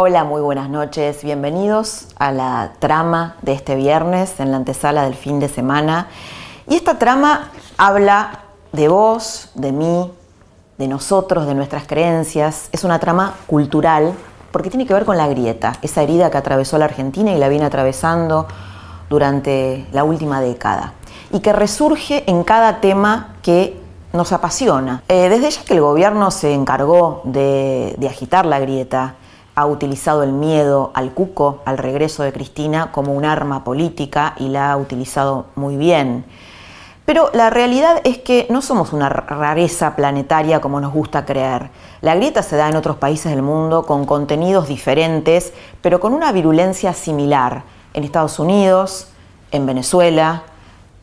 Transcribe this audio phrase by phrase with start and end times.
[0.00, 1.24] Hola, muy buenas noches.
[1.24, 6.06] Bienvenidos a la trama de este viernes en la antesala del fin de semana.
[6.68, 10.12] Y esta trama habla de vos, de mí,
[10.78, 12.68] de nosotros, de nuestras creencias.
[12.70, 14.14] Es una trama cultural
[14.52, 17.48] porque tiene que ver con la grieta, esa herida que atravesó la Argentina y la
[17.48, 18.46] viene atravesando
[19.10, 20.92] durante la última década.
[21.32, 23.80] Y que resurge en cada tema que
[24.12, 25.02] nos apasiona.
[25.08, 29.16] Eh, desde ya que el gobierno se encargó de, de agitar la grieta,
[29.58, 34.50] ha utilizado el miedo al cuco, al regreso de Cristina, como un arma política y
[34.50, 36.24] la ha utilizado muy bien.
[37.04, 41.70] Pero la realidad es que no somos una rareza planetaria como nos gusta creer.
[42.02, 46.30] La grieta se da en otros países del mundo con contenidos diferentes, pero con una
[46.30, 47.64] virulencia similar.
[47.94, 49.08] En Estados Unidos,
[49.50, 50.44] en Venezuela,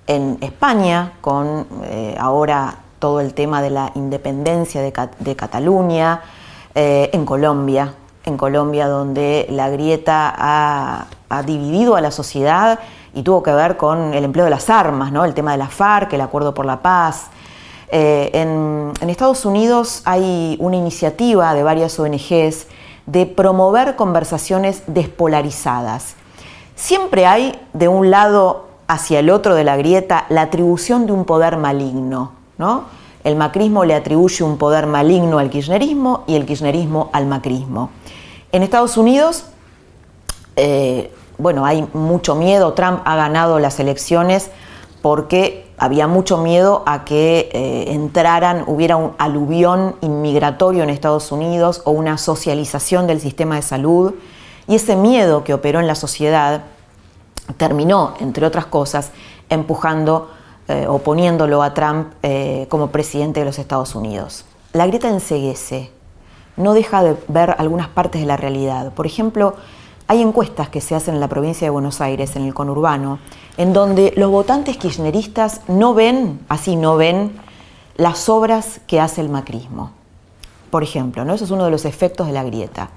[0.07, 6.21] en España, con eh, ahora todo el tema de la independencia de, Cataluña,
[6.73, 7.95] eh, en Colombia,
[8.25, 11.07] en Colombia, donde la grieta ha,
[11.45, 12.79] dividido a la sociedad
[13.13, 16.13] y tuvo que ver con el empleo de las armas, el tema de la FARC,
[16.13, 17.27] el acuerdo por la paz.
[17.89, 22.67] Eh, en, Estados Unidos hay una iniciativa de varias ONGs
[23.05, 26.15] de promover conversaciones despolarizadas.
[26.75, 31.25] Siempre hay de un lado hacia el otro de la grieta la atribución de un
[31.25, 32.83] poder maligno, ¿no?
[33.25, 37.89] El macrismo le atribuye un poder maligno al kirchnerismo y el kirchnerismo al macrismo.
[38.55, 39.43] En Estados Unidos,
[40.55, 44.49] eh, bueno, hay mucho miedo, Trump ha ganado las elecciones
[45.01, 51.81] porque había mucho miedo a que eh, entraran, hubiera un aluvión inmigratorio en Estados Unidos
[51.83, 54.13] o una socialización del sistema de salud.
[54.67, 56.63] Y ese miedo que operó en la sociedad
[57.57, 59.11] terminó, entre otras cosas,
[59.49, 60.29] empujando
[60.69, 62.13] eh, o poniéndolo a Trump
[62.69, 64.45] como presidente de los Estados Unidos.
[64.71, 65.91] La grieta enseguece,
[66.57, 68.93] no deja de ver algunas partes de la realidad.
[68.93, 69.55] Por ejemplo,
[70.07, 73.19] hay encuestas que se hacen en la provincia de Buenos Aires, en el conurbano,
[73.57, 77.31] en donde los votantes kirchneristas no ven, así no ven,
[77.97, 79.91] las obras que hace el macrismo.
[80.69, 81.33] Por ejemplo, ¿no?
[81.33, 82.89] eso es uno de los efectos de la grieta.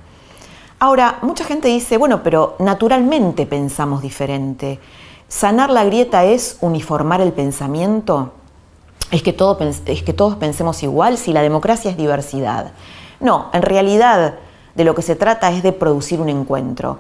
[0.80, 4.78] Ahora, mucha gente dice, bueno, pero naturalmente pensamos diferente.
[5.28, 8.32] ¿Sanar la grieta es uniformar el pensamiento?
[9.10, 9.34] ¿Es que,
[9.86, 12.72] ¿Es que todos pensemos igual si la democracia es diversidad?
[13.20, 14.34] No, en realidad
[14.74, 16.98] de lo que se trata es de producir un encuentro.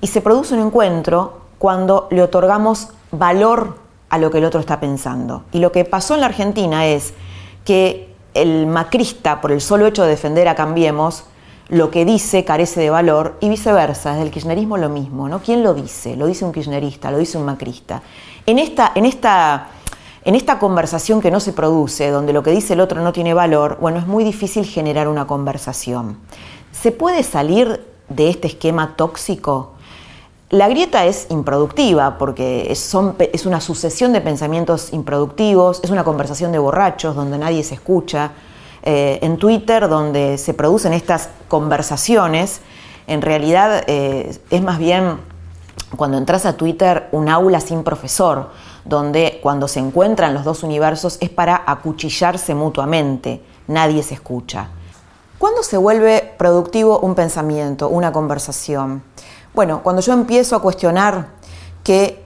[0.00, 3.76] Y se produce un encuentro cuando le otorgamos valor
[4.08, 5.44] a lo que el otro está pensando.
[5.52, 7.14] Y lo que pasó en la Argentina es
[7.64, 11.24] que el macrista, por el solo hecho de defender a Cambiemos,
[11.68, 15.40] lo que dice carece de valor y viceversa, desde el kirchnerismo lo mismo, ¿no?
[15.40, 16.16] ¿Quién lo dice?
[16.16, 18.02] Lo dice un kirchnerista, lo dice un macrista.
[18.44, 19.68] En esta, en esta
[20.24, 23.32] en esta conversación que no se produce, donde lo que dice el otro no tiene
[23.32, 26.18] valor, bueno, es muy difícil generar una conversación.
[26.72, 29.72] ¿Se puede salir de este esquema tóxico?
[30.50, 32.94] La grieta es improductiva porque es,
[33.46, 38.32] una sucesión de pensamientos improductivos, es una conversación de borrachos donde nadie se escucha.
[38.82, 42.62] Eh, en Twitter, donde se producen estas conversaciones,
[43.06, 45.18] en realidad eh, es más bien
[45.96, 48.50] cuando entras a Twitter un aula sin profesor
[48.84, 54.68] donde cuando se encuentran los dos universos es para acuchillarse mutuamente, nadie se escucha.
[55.38, 59.02] ¿Cuándo se vuelve productivo un pensamiento, una conversación?
[59.54, 61.28] Bueno, cuando yo empiezo a cuestionar
[61.82, 62.22] que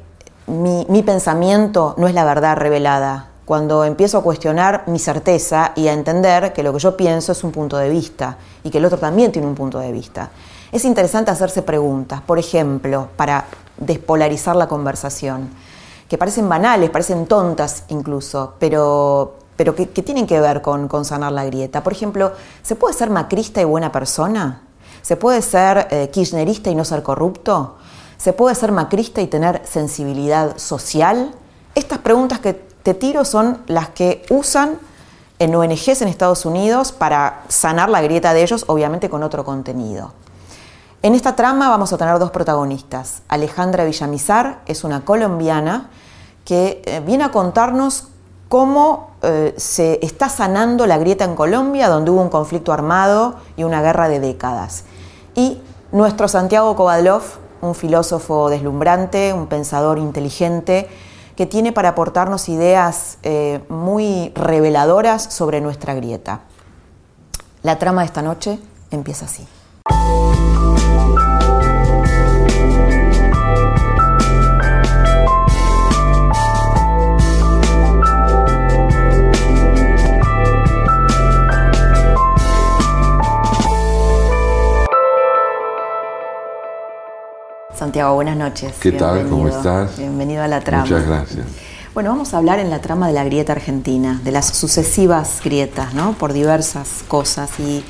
[0.47, 5.93] mi, pensamiento no es la verdad revelada, cuando empiezo a cuestionar mi certeza y a
[5.93, 8.99] entender que lo que yo pienso es un punto de vista y que el otro
[8.99, 10.31] también tiene un punto de vista.
[10.73, 13.45] Es interesante hacerse preguntas, por ejemplo, para
[13.77, 15.51] despolarizar la conversación
[16.15, 21.33] que parecen banales, parecen tontas incluso, pero, pero que, tienen que ver con, con, sanar
[21.33, 21.83] la grieta.
[21.83, 22.31] Por ejemplo,
[22.63, 24.63] ¿se puede ser macrista y buena persona?
[25.03, 27.79] ¿Se puede ser eh, kirchnerista y no ser corrupto?
[28.17, 31.35] ¿Se puede ser macrista y tener sensibilidad social?
[31.75, 34.79] Estas preguntas que te tiro son las que usan
[35.41, 40.13] en ONGs en Estados Unidos para sanar la grieta de ellos, obviamente con otro contenido.
[41.03, 43.23] En esta trama vamos a tener dos protagonistas.
[43.27, 45.91] Alejandra Villamizar es una colombiana
[46.45, 48.09] que eh, viene a contarnos
[48.49, 53.65] cómo eh, se está sanando la grieta en Colombia, donde hubo un conflicto armado y
[53.65, 54.85] una guerra de décadas.
[55.35, 55.61] Y
[55.93, 57.23] nuestro Santiago Kovadlov,
[57.63, 60.89] un filósofo deslumbrante, un pensador inteligente,
[61.37, 66.43] que tiene para aportarnos ideas eh, muy reveladoras sobre nuestra grieta.
[67.63, 68.59] La trama de esta noche
[68.91, 69.47] empieza así.
[87.85, 88.73] Santiago, buenas noches.
[88.81, 89.29] ¿Qué tal?
[89.29, 89.99] ¿Cómo estás?
[89.99, 90.85] Bienvenido a la trama.
[90.85, 91.47] Muchas gracias.
[91.93, 95.93] Bueno, vamos a hablar en la trama de la grieta argentina, de las sucesivas grietas,
[95.93, 96.15] ¿no?
[96.15, 97.51] Por diversas cosas.
[97.61, 97.85] Y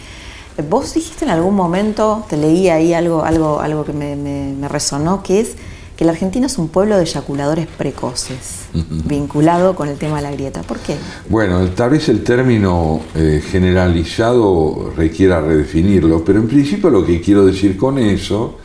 [0.59, 5.23] eh, vos dijiste en algún momento, te leí ahí algo, algo, algo que me, resonó,
[5.23, 5.55] que es
[5.97, 8.65] que la Argentina es un pueblo de eyaculadores precoces,
[9.05, 10.63] vinculado con el tema de la grieta.
[10.63, 10.97] ¿Por qué?
[11.29, 17.47] Bueno, tal vez el término eh, generalizado requiera redefinirlo, pero en principio lo que quiero
[17.47, 18.59] decir con eso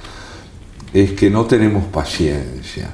[0.93, 2.89] es que no tenemos paciencia.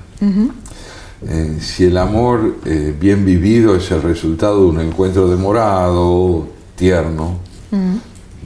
[1.28, 7.40] Eh, si el amor eh, bien vivido es el resultado de un encuentro demorado, tierno,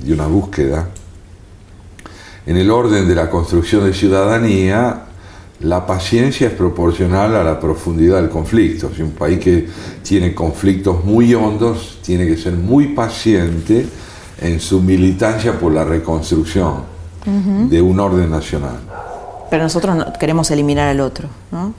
[0.05, 0.89] y una búsqueda,
[2.45, 5.03] en el orden de la construcción de ciudadanía,
[5.61, 8.89] la paciencia es proporcional a la profundidad del conflicto.
[8.95, 9.67] Si un país que
[10.01, 13.85] tiene conflictos muy hondos tiene que ser muy paciente
[14.41, 16.83] en su militancia por la reconstrucción
[17.69, 18.79] de un orden nacional.
[19.49, 21.27] Pero nosotros queremos eliminar al otro.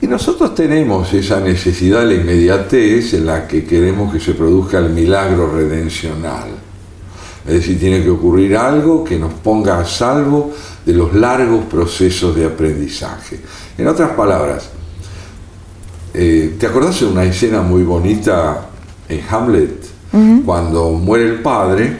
[0.01, 4.79] Y nosotros tenemos esa necesidad de la inmediatez en la que queremos que se produzca
[4.79, 6.49] el milagro redencional.
[7.45, 10.53] Es decir, tiene que ocurrir algo que nos ponga a salvo
[10.85, 13.39] de los largos procesos de aprendizaje.
[13.77, 14.69] En otras palabras,
[16.13, 18.67] eh, ¿te acordás de una escena muy bonita
[19.07, 19.91] en Hamlet?
[20.45, 21.97] Cuando muere el padre,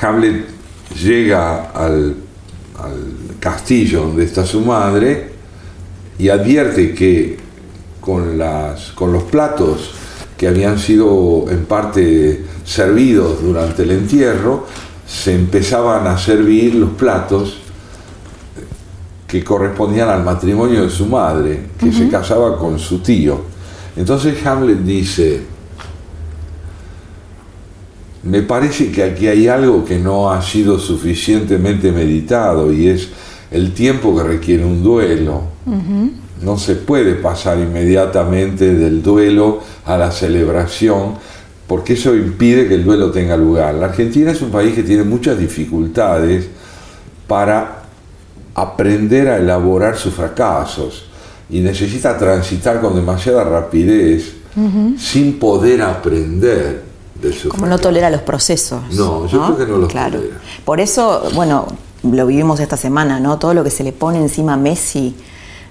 [0.00, 0.46] Hamlet
[0.94, 2.14] llega al
[3.44, 5.28] castillo donde está su madre
[6.18, 7.36] y advierte que
[8.00, 9.90] con, las, con los platos
[10.34, 14.66] que habían sido en parte servidos durante el entierro,
[15.06, 17.58] se empezaban a servir los platos
[19.26, 23.42] que correspondían al matrimonio de su madre, que se casaba con su tío.
[23.94, 25.42] Entonces Hamlet dice,
[28.22, 33.08] me parece que aquí hay algo que no ha sido suficientemente meditado y es
[33.54, 35.42] el tiempo que requiere un duelo.
[36.42, 41.14] No se puede pasar inmediatamente del duelo a la celebración,
[41.68, 43.74] porque eso impide que el duelo tenga lugar.
[43.74, 46.48] La Argentina es un país que tiene muchas dificultades
[47.28, 47.84] para
[48.56, 51.06] aprender a elaborar sus fracasos
[51.48, 54.34] y necesita transitar con demasiada rapidez
[54.98, 56.82] sin poder aprender
[57.22, 58.82] de su Como no tolera los procesos.
[58.94, 60.20] No, yo creo que no los claro.
[60.64, 61.66] Por eso, bueno,
[62.10, 63.38] lo vivimos esta semana, ¿no?
[63.38, 65.14] Todo lo que se le pone encima a Messi,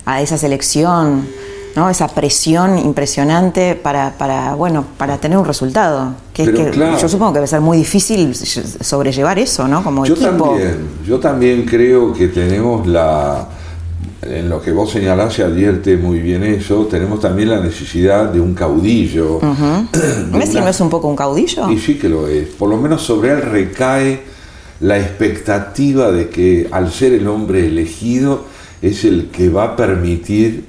[0.06, 1.28] a esa selección,
[1.76, 1.90] ¿no?
[1.90, 6.14] Esa presión impresionante para, para bueno, para tener un resultado.
[6.34, 9.84] Que, que yo supongo que debe ser muy difícil sobrellevar eso, ¿no?
[9.84, 13.48] Como yo También, yo también creo que tenemos la
[14.22, 18.40] en lo que vos señalás se advierte muy bien eso, tenemos también la necesidad de
[18.40, 19.40] un caudillo.
[20.32, 21.70] ¿Messi no es un poco un caudillo?
[21.70, 22.48] Y sí que lo es.
[22.48, 24.33] Por lo menos sobre él recae
[24.84, 28.44] la expectativa de que al ser el hombre elegido
[28.82, 30.66] es el que va a permitir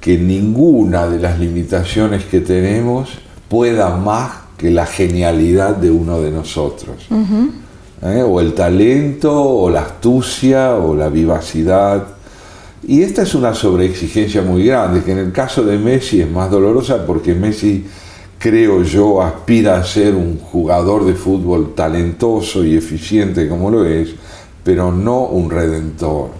[0.00, 3.10] que ninguna de las limitaciones que tenemos
[3.48, 7.06] pueda más que la genialidad de uno de nosotros.
[8.02, 8.24] ¿Eh?
[8.26, 12.04] O el talento, o la astucia, o la vivacidad.
[12.82, 16.50] Y esta es una sobreexigencia muy grande, que en el caso de Messi es más
[16.50, 17.86] dolorosa porque Messi
[18.42, 24.08] creo yo, aspira a ser un jugador de fútbol talentoso y eficiente como lo es,
[24.64, 26.30] pero no un redentor.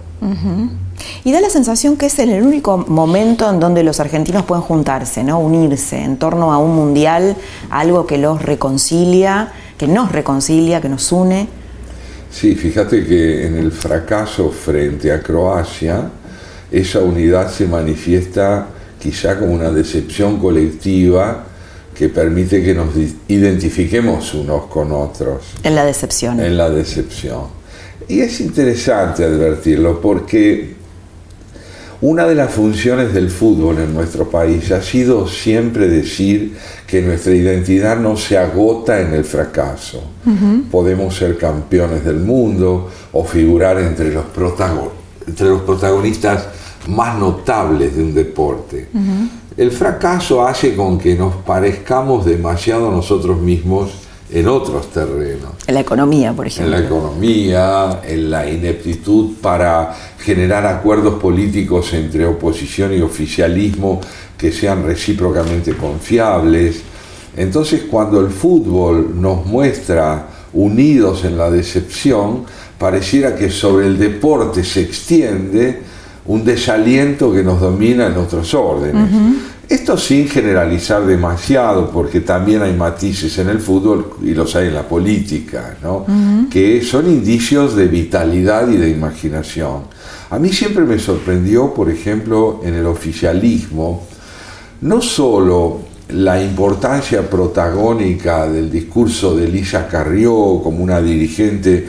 [1.23, 5.23] Y da la sensación que es el único momento en donde los argentinos pueden juntarse,
[5.23, 5.39] ¿no?
[5.39, 7.37] unirse en torno a un mundial,
[7.69, 11.47] algo que los reconcilia, que nos reconcilia, que nos une.
[12.29, 16.09] Sí, fíjate que en el fracaso frente a Croacia,
[16.69, 18.67] esa unidad se manifiesta
[18.99, 21.45] quizá como una decepción colectiva
[22.03, 22.89] que permite que nos
[23.29, 25.53] identifiquemos unos con otros.
[25.63, 26.37] En la decepción.
[26.41, 27.43] En la decepción.
[28.09, 30.75] Y es interesante advertirlo porque
[32.01, 37.33] una de las funciones del fútbol en nuestro país ha sido siempre decir que nuestra
[37.33, 40.03] identidad no se agota en el fracaso.
[40.69, 44.25] Podemos ser campeones del mundo o figurar entre los,
[45.25, 46.49] entre los protagonistas
[46.87, 48.89] más notables de un deporte.
[49.57, 53.91] El fracaso hace con que nos parezcamos demasiado nosotros mismos
[54.31, 55.51] en otros terrenos.
[55.67, 56.75] En la economía, por ejemplo.
[56.75, 64.01] En la economía, en la ineptitud para generar acuerdos políticos entre oposición y oficialismo
[64.37, 66.81] que sean recíprocamente confiables.
[67.37, 72.45] Entonces cuando el fútbol nos muestra unidos en la decepción,
[72.79, 75.92] pareciera que sobre el deporte se extiende
[76.25, 79.09] un desaliento que nos domina en otros órdenes.
[79.67, 84.75] Esto sin generalizar demasiado, porque también hay matices en el fútbol y los hay en
[84.75, 86.05] la política, ¿no?
[86.49, 89.83] que son indicios de vitalidad y de imaginación.
[90.29, 94.07] A mí siempre me sorprendió, por ejemplo, en el oficialismo,
[94.81, 101.87] no solo la importancia protagónica del discurso de Elisa Carrió como una dirigente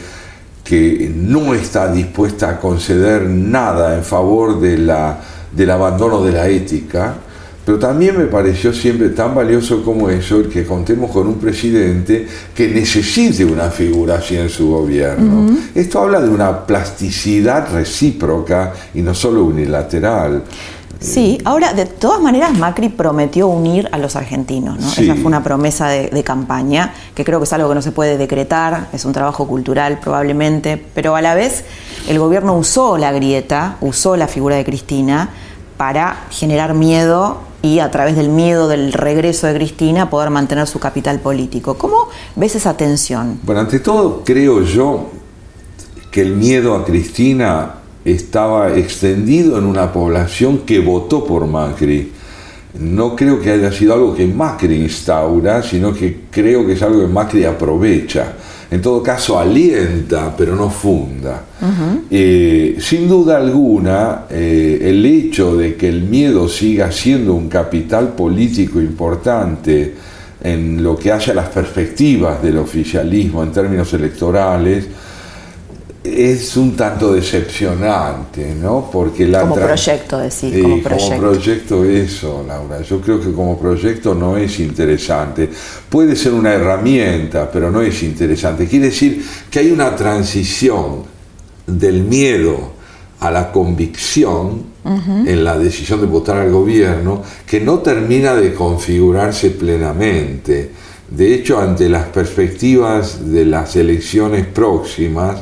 [0.64, 5.20] que no está dispuesta a conceder nada en favor de la,
[5.52, 7.14] del abandono de la ética,
[7.64, 12.26] pero también me pareció siempre tan valioso como eso el que contemos con un presidente
[12.54, 15.48] que necesite una figura así en su gobierno.
[15.74, 20.42] Esto habla de una plasticidad recíproca y no solo unilateral.
[21.00, 24.88] Sí, ahora de todas maneras Macri prometió unir a los argentinos, ¿no?
[24.88, 28.16] Esa fue una promesa de, campaña, que creo que es algo que no se puede
[28.16, 31.64] decretar, es un trabajo cultural probablemente, pero a la vez
[32.08, 35.30] el gobierno usó la grieta, usó la figura de Cristina
[35.76, 40.78] para generar miedo y a través del miedo del regreso de Cristina poder mantener su
[40.78, 41.76] capital político.
[41.76, 43.40] ¿Cómo ves esa tensión?
[43.42, 45.10] Bueno, ante todo creo yo
[46.10, 52.12] que el miedo a Cristina estaba extendido en una población que votó por Macri.
[52.78, 57.00] No creo que haya sido algo que Macri instaura, sino que creo que es algo
[57.00, 58.34] que Macri aprovecha
[58.74, 61.44] en todo caso alienta, pero no funda.
[62.10, 68.14] Eh, sin duda alguna, eh, el hecho de que el miedo siga siendo un capital
[68.14, 69.94] político importante
[70.42, 74.86] en lo que haya las perspectivas del oficialismo en términos electorales,
[76.16, 78.88] es un tanto decepcionante, ¿no?
[78.90, 81.16] Porque la como proyecto, decir, como proyecto.
[81.16, 82.80] Como proyecto eso, Laura.
[82.82, 85.50] Yo creo que como proyecto no es interesante.
[85.88, 88.66] Puede ser una herramienta, pero no es interesante.
[88.66, 91.02] Quiere decir que hay una transición
[91.66, 92.72] del miedo
[93.20, 99.50] a la convicción en la decisión de votar al gobierno que no termina de configurarse
[99.50, 100.70] plenamente.
[101.10, 105.40] De hecho, ante las perspectivas de las elecciones próximas,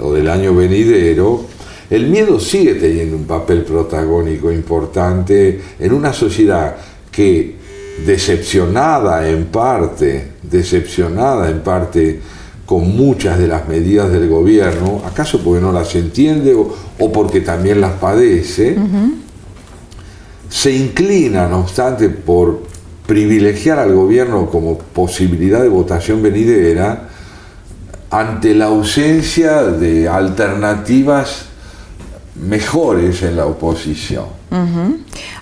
[0.00, 1.44] o del año venidero,
[1.90, 6.76] el miedo sigue teniendo un papel protagónico importante en una sociedad
[7.10, 7.54] que
[8.04, 12.20] decepcionada en parte, decepcionada en parte
[12.66, 17.80] con muchas de las medidas del gobierno, acaso porque no las entiende o, porque también
[17.80, 18.76] las padece,
[20.48, 22.62] se inclina, no obstante, por
[23.06, 27.10] privilegiar al gobierno como posibilidad de votación venidera,
[28.14, 31.46] ante la ausencia de alternativas
[32.36, 34.26] mejores en la oposición.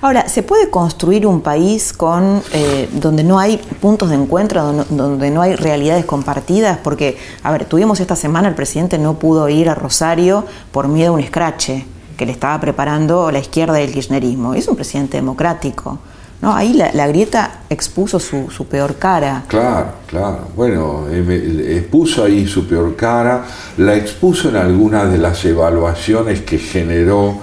[0.01, 5.31] Ahora, ¿se puede construir un país con eh, donde no hay puntos de encuentro, donde,
[5.31, 6.79] no hay realidades compartidas?
[6.83, 11.11] Porque, a ver, tuvimos esta semana, el presidente no pudo ir a Rosario por miedo
[11.11, 11.85] a un escrache
[12.17, 14.55] que le estaba preparando la izquierda del kirchnerismo.
[14.55, 15.99] Es un presidente democrático.
[16.43, 16.55] ¿No?
[16.55, 19.45] Ahí la, grieta expuso su, peor cara.
[19.47, 20.49] Claro, claro.
[20.55, 23.45] Bueno, eh, expuso ahí su peor cara,
[23.79, 27.39] la expuso en algunas de las evaluaciones que generó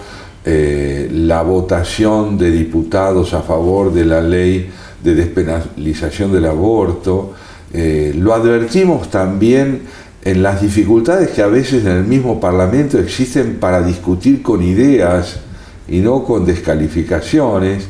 [0.46, 4.70] eh, la votación de diputados a favor de la ley
[5.03, 7.34] de despenalización del aborto.
[7.74, 9.84] Eh, lo advertimos también
[10.24, 15.39] en las dificultades que a veces en el mismo Parlamento existen para discutir con ideas
[15.88, 17.88] y no con descalificaciones.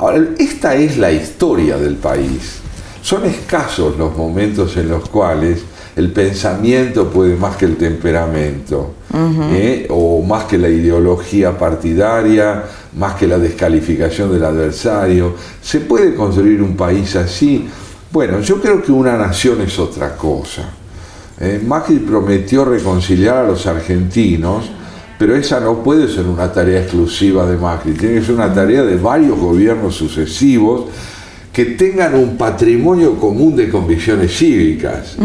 [0.00, 2.60] Ahora, esta es la historia del país.
[3.02, 5.60] Son escasos los momentos en los cuales
[5.94, 8.94] el pensamiento puede más que el temperamento,
[9.52, 9.86] ¿eh?
[9.90, 12.64] o más que la ideología partidaria,
[12.96, 15.34] más que la descalificación del adversario.
[15.60, 17.68] ¿Se puede construir un país así?
[18.10, 20.62] Bueno, yo creo que una nación es otra cosa.
[21.38, 21.60] ¿eh?
[21.62, 24.70] Macri prometió reconciliar a los argentinos
[25.20, 28.82] pero esa no puede ser una tarea exclusiva de Macri, tiene que ser una tarea
[28.82, 30.86] de varios gobiernos sucesivos
[31.52, 35.16] que tengan un patrimonio común de convicciones cívicas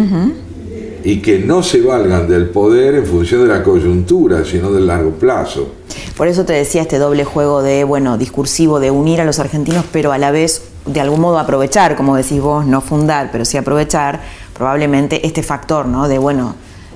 [1.01, 5.11] y que no se valgan del poder en función de la coyuntura, sino del largo
[5.11, 5.69] plazo.
[6.17, 9.85] Por eso te decía este doble juego de, bueno, discursivo de unir a los argentinos,
[9.93, 13.55] pero a la vez de algún modo aprovechar, como decís vos, no fundar, pero sí
[13.55, 14.19] aprovechar
[14.57, 16.09] probablemente este factor, ¿no?
[16.09, 16.55] De, bueno,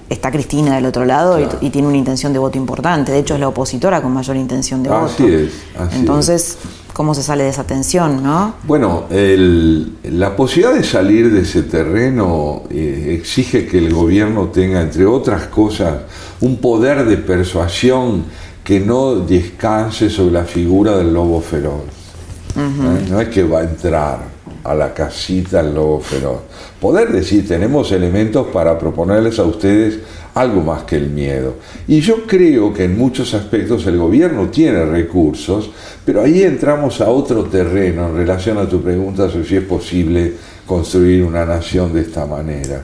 [0.09, 3.11] está Cristina del otro lado y, tiene una intención de voto importante.
[3.11, 5.05] De hecho, es la opositora con mayor intención de voto.
[5.05, 5.51] Así es.
[5.93, 6.57] Entonces,
[6.93, 8.55] ¿cómo se sale de esa tensión, no?
[8.63, 15.05] Bueno, la posibilidad de salir de ese terreno eh, exige que el gobierno tenga, entre
[15.05, 15.99] otras cosas,
[16.41, 18.25] un poder de persuasión
[18.63, 21.81] que no descanse sobre la figura del lobo feroz.
[22.57, 23.05] ¿Eh?
[23.09, 24.38] No es que va a entrar
[24.69, 26.41] a la casita el lobo feroz.
[26.79, 29.99] Poder decir, tenemos elementos para proponerles a ustedes
[30.35, 31.55] algo más que el miedo.
[31.87, 35.71] Y yo creo que en muchos aspectos el gobierno tiene recursos,
[36.05, 40.33] pero ahí entramos a otro terreno en relación a tu pregunta sobre si es posible
[40.67, 42.83] construir una nación de esta manera,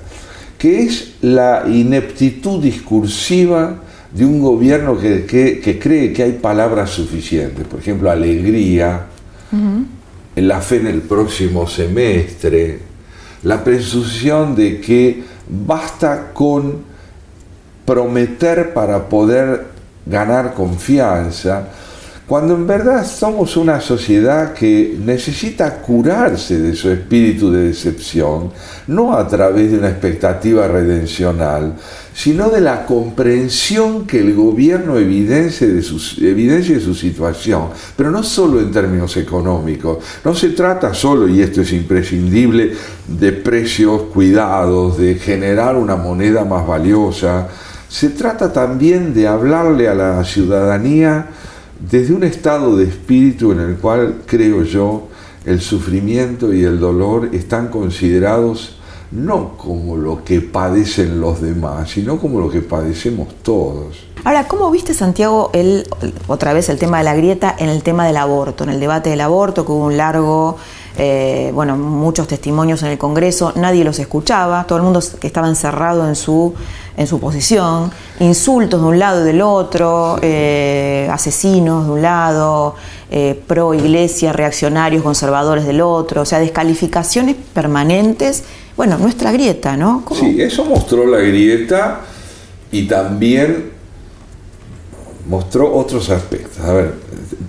[0.57, 3.79] que es la ineptitud discursiva
[4.11, 9.05] de un gobierno que, cree que hay palabras suficientes, por ejemplo, alegría,
[10.35, 12.79] la fe en el próximo semestre,
[13.43, 16.83] la presunción de que basta con
[17.85, 19.65] prometer para poder
[20.05, 21.69] ganar confianza,
[22.27, 28.51] cuando en verdad somos una sociedad que necesita curarse de su espíritu de decepción,
[28.88, 31.75] no a través de una expectativa redencional,
[32.15, 38.10] sino de la comprensión que el gobierno evidencia de, su, evidencia de su situación, pero
[38.10, 42.74] no solo en términos económicos, no se trata solo, y esto es imprescindible,
[43.08, 47.50] de precios cuidados, de generar una moneda más valiosa,
[47.88, 51.27] se trata también de hablarle a la ciudadanía
[51.79, 55.10] desde un estado de espíritu en el cual, creo yo,
[55.46, 58.75] el sufrimiento y el dolor están considerados
[59.15, 64.05] no como lo que padecen los demás, sino como lo que padecemos todos.
[64.24, 65.88] Ahora, ¿cómo viste, Santiago, el,
[66.27, 69.10] otra vez el tema de la grieta en el tema del aborto, en el debate
[69.10, 70.57] del aborto, que hubo un largo
[70.98, 75.50] eh, bueno, muchos testimonios en el Congreso, nadie los escuchaba, todo el mundo que estaba
[75.50, 76.53] encerrado en su,
[76.95, 77.91] en su posición,
[78.22, 82.75] insultos de un lado y del otro, eh, asesinos de un lado,
[83.12, 88.43] eh, pro iglesia, reaccionarios, conservadores del otro, o sea, descalificaciones permanentes.
[88.77, 90.03] Bueno, nuestra grieta, ¿no?
[90.20, 92.01] Sí, eso mostró la grieta
[92.72, 93.72] y también
[95.27, 96.59] mostró otros aspectos.
[96.59, 96.94] A ver,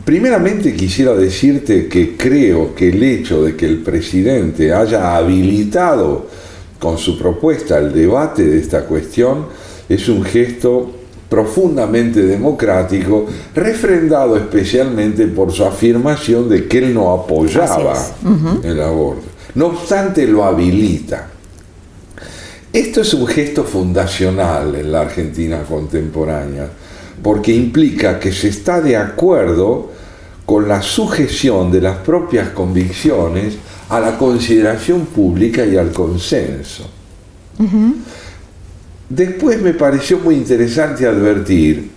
[0.05, 6.27] primeramente quisiera decirte que creo que el hecho de que el presidente haya habilitado
[6.79, 9.47] con su propuesta el debate de esta cuestión
[9.89, 10.93] es un gesto
[11.29, 17.97] profundamente democrático, refrendado especialmente por su afirmación de que él no apoyaba
[18.63, 19.36] el aborto.
[19.57, 21.29] No obstante, lo habilita.
[22.73, 26.69] Esto es un gesto fundacional en la Argentina contemporánea
[27.23, 29.91] porque implica que se está de acuerdo
[30.45, 33.57] con la sujeción de las propias convicciones
[33.89, 36.91] a la consideración pública y al consenso.
[39.09, 41.91] Después me pareció muy interesante advertir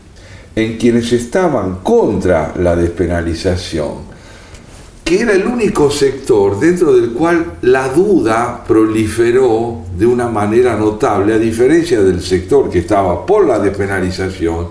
[0.55, 4.09] en quienes estaban contra la despenalización,
[5.09, 11.33] que era el único sector dentro del cual la duda proliferó de una manera notable,
[11.33, 14.67] a diferencia del sector que estaba por la despenalización,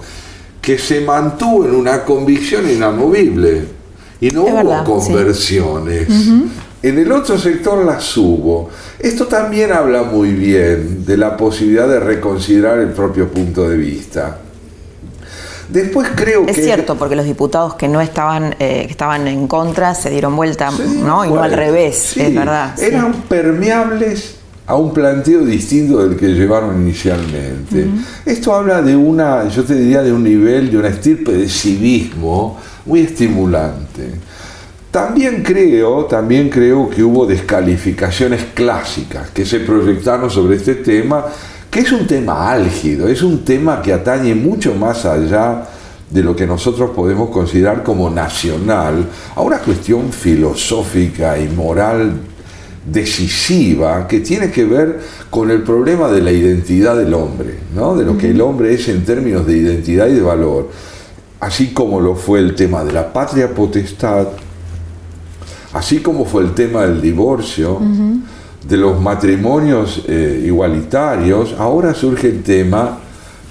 [0.63, 3.65] que se mantuvo en una convicción inamovible
[4.21, 6.07] y no hubo conversiones.
[6.85, 8.71] En el otro sector las hubo.
[8.97, 14.39] Esto también habla muy bien de la posibilidad de reconsiderar el propio punto de vista.
[15.69, 16.61] Después creo es que...
[16.61, 20.35] Es cierto, porque los diputados que no estaban, eh, que estaban en contra se dieron
[20.35, 21.25] vuelta, ¿no?
[21.25, 22.79] Y no al revés, es verdad.
[22.81, 27.87] Eran permeables a un planteo distinto del que llevaron inicialmente.
[28.27, 32.59] Esto habla de una, yo te diría, de un nivel, de una estirpe de civismo
[32.85, 34.11] muy estimulante.
[34.91, 41.25] También creo, también creo que hubo descalificaciones clásicas que se proyectaron sobre este tema,
[41.71, 45.65] que es un tema álgido, es un tema que atañe mucho más allá
[46.11, 52.13] de lo que nosotros podemos considerar como nacional, a una cuestión filosófica y moral
[52.91, 57.95] decisiva que tiene que ver con el problema de la identidad del hombre, ¿no?
[57.95, 60.71] de lo que el hombre es en términos de identidad y de valor,
[61.41, 64.29] así como lo fue el tema de la patria potestad,
[65.75, 67.81] así como fue el tema del divorcio,
[68.67, 72.99] de los matrimonios eh, igualitarios, ahora surge el tema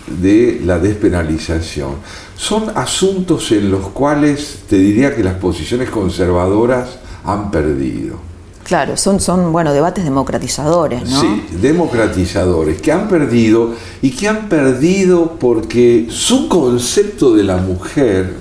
[0.08, 1.96] de la despenalización.
[2.36, 8.28] Son asuntos en los cuales te diría que las posiciones conservadoras han perdido.
[8.64, 11.22] Claro, son, son bueno, debates democratizadores, ¿no?
[11.22, 18.34] Sí, democratizadores, que han perdido y que han perdido porque su concepto de la mujer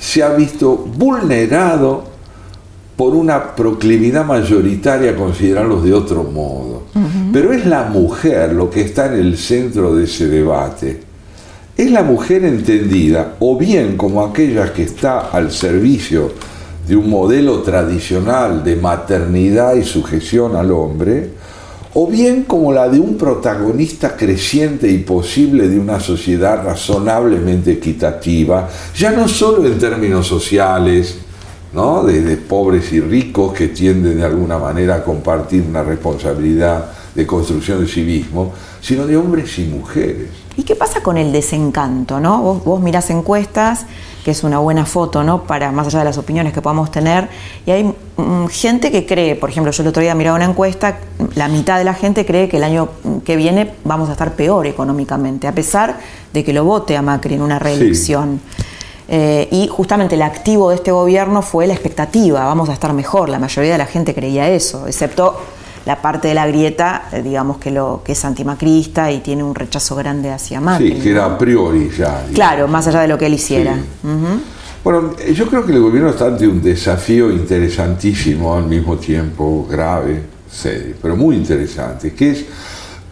[0.00, 2.11] se ha visto vulnerado
[3.02, 6.84] por una proclividad mayoritaria a considerarlos de otro modo.
[7.32, 11.00] Pero es la mujer lo que está en el centro de ese debate.
[11.76, 16.30] Es la mujer entendida o bien como aquella que está al servicio
[16.86, 21.30] de un modelo tradicional de maternidad y sujeción al hombre,
[21.94, 28.68] o bien como la de un protagonista creciente y posible de una sociedad razonablemente equitativa,
[28.94, 31.16] ya no solo en términos sociales,
[31.72, 32.04] ¿no?
[32.04, 37.78] de, pobres y ricos que tienden de alguna manera a compartir una responsabilidad de construcción
[37.78, 40.28] del civismo, sino de hombres y mujeres.
[40.56, 42.20] ¿Y qué pasa con el desencanto?
[42.20, 42.42] ¿no?
[42.42, 43.86] Vos, vos mirás encuestas,
[44.24, 45.44] que es una buena foto, ¿no?
[45.44, 47.28] Para más allá de las opiniones que podamos tener.
[47.66, 50.98] Y hay mm, gente que cree, por ejemplo, yo el otro día miraba una encuesta,
[51.34, 52.88] la mitad de la gente cree que el año
[53.24, 55.98] que viene vamos a estar peor económicamente, a pesar
[56.32, 58.40] de que lo vote a Macri en una reelección.
[59.08, 63.28] Eh, y justamente el activo de este gobierno fue la expectativa, vamos a estar mejor.
[63.28, 65.38] La mayoría de la gente creía eso, excepto
[65.84, 69.54] la parte de la grieta, eh, digamos que lo que es antimacrista y tiene un
[69.54, 70.92] rechazo grande hacia Macri.
[70.92, 72.24] Sí, que era a priori ya.
[72.32, 73.76] Claro, más allá de lo que él hiciera.
[74.84, 80.22] Bueno, yo creo que el gobierno está ante un desafío interesantísimo, al mismo tiempo grave,
[80.50, 82.44] serio, pero muy interesante, que es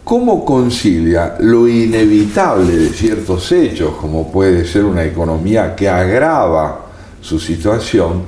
[0.03, 6.85] cómo concilia lo inevitable de ciertos hechos, como puede ser una economía que agrava
[7.21, 8.23] su situación,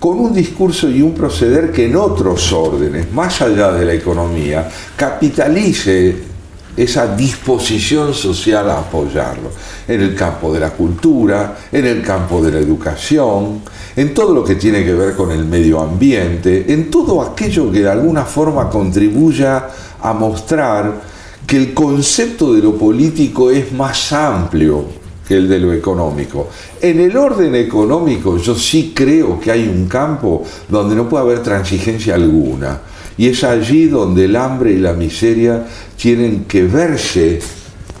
[0.00, 4.68] con un discurso y un proceder que en otros órdenes, más allá de la economía,
[4.96, 6.34] capitalice
[6.76, 9.50] esa disposición social a apoyarlo,
[9.86, 13.62] en el campo de la cultura, en el campo de la educación,
[13.96, 17.80] en todo lo que tiene que ver con el medio ambiente, en todo aquello que
[17.80, 19.68] de alguna forma contribuya
[20.04, 21.00] a mostrar
[21.46, 24.84] que el concepto de lo político es más amplio
[25.26, 26.48] que el de lo económico.
[26.80, 31.42] En el orden económico yo sí creo que hay un campo donde no puede haber
[31.42, 32.80] transigencia alguna.
[33.16, 35.64] Y es allí donde el hambre y la miseria
[35.96, 37.40] tienen que verse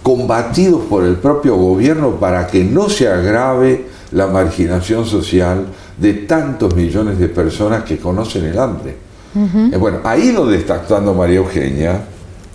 [0.02, 5.64] combatidos por el propio gobierno para que no se agrave la marginación social
[5.96, 9.03] de tantos millones de personas que conocen el hambre.
[9.36, 12.04] Eh, bueno, ahí donde está actuando María Eugenia,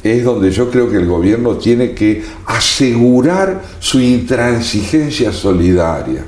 [0.01, 6.23] es donde yo creo que el gobierno tiene que asegurar su intransigencia solidaria.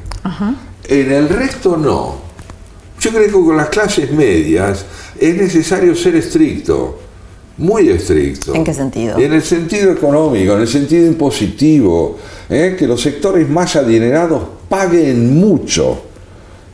[0.87, 2.15] En el resto no.
[2.99, 4.85] Yo creo que con las clases medias
[5.17, 6.99] es necesario ser estricto,
[7.57, 8.53] muy estricto.
[8.53, 9.17] ¿En qué sentido?
[9.17, 12.75] En el sentido económico, en el sentido impositivo, ¿eh?
[12.77, 16.03] que los sectores más adinerados paguen mucho.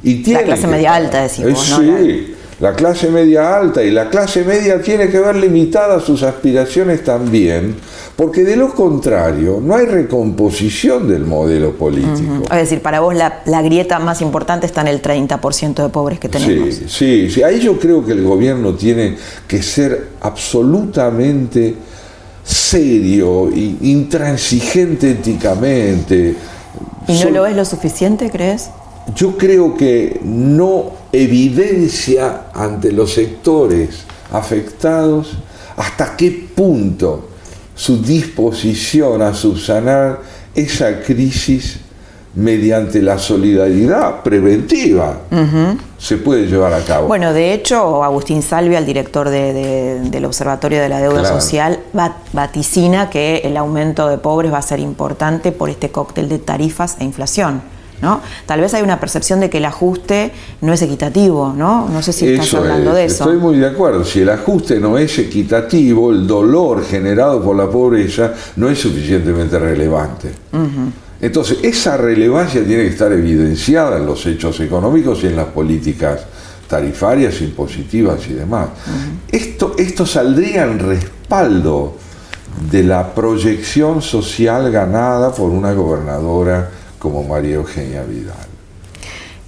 [0.04, 1.66] Y la clase media alta, decimos.
[1.66, 7.04] sí, la clase media alta y la clase media tiene que ver limitadas sus aspiraciones
[7.04, 7.76] también,
[8.16, 12.44] porque de lo contrario no hay recomposición del modelo político.
[12.52, 16.30] Es decir, para vos la, grieta más importante está en el 30% de pobres que
[16.30, 16.74] tenemos.
[16.74, 19.16] Sí, sí, sí, ahí yo creo que el gobierno tiene
[19.48, 21.76] que ser absolutamente
[22.44, 26.36] serio e intransigente éticamente.
[27.08, 28.70] ¿Y no lo es lo suficiente, crees?
[29.16, 35.38] Yo creo que no evidencia ante los sectores afectados
[35.78, 37.30] hasta qué punto
[37.76, 40.22] su disposición a subsanar
[40.56, 41.80] esa crisis
[42.36, 45.22] mediante la solidaridad preventiva
[45.98, 47.08] se puede llevar a cabo.
[47.08, 51.80] Bueno, de hecho, Agustín Salvia, el director del Observatorio de la Deuda Social,
[52.34, 56.98] vaticina que el aumento de pobres va a ser importante por este cóctel de tarifas
[57.00, 57.77] e inflación.
[58.02, 58.22] ¿No?
[58.46, 60.32] Tal vez hay una percepción de que el ajuste
[60.62, 61.90] no es equitativo, ¿no?
[61.90, 63.24] No sé si estás hablando de eso.
[63.24, 64.04] Estoy muy de acuerdo.
[64.04, 69.58] Si el ajuste no es equitativo, el dolor generado por la pobreza no es suficientemente
[69.58, 70.32] relevante.
[71.20, 76.22] Entonces, esa relevancia tiene que estar evidenciada en los hechos económicos y en las políticas
[76.68, 78.70] tarifarias, impositivas y demás.
[79.32, 81.96] esto, esto saldría en respaldo
[82.70, 86.70] de la proyección social ganada por una gobernadora
[87.08, 88.36] como María Eugenia Vidal.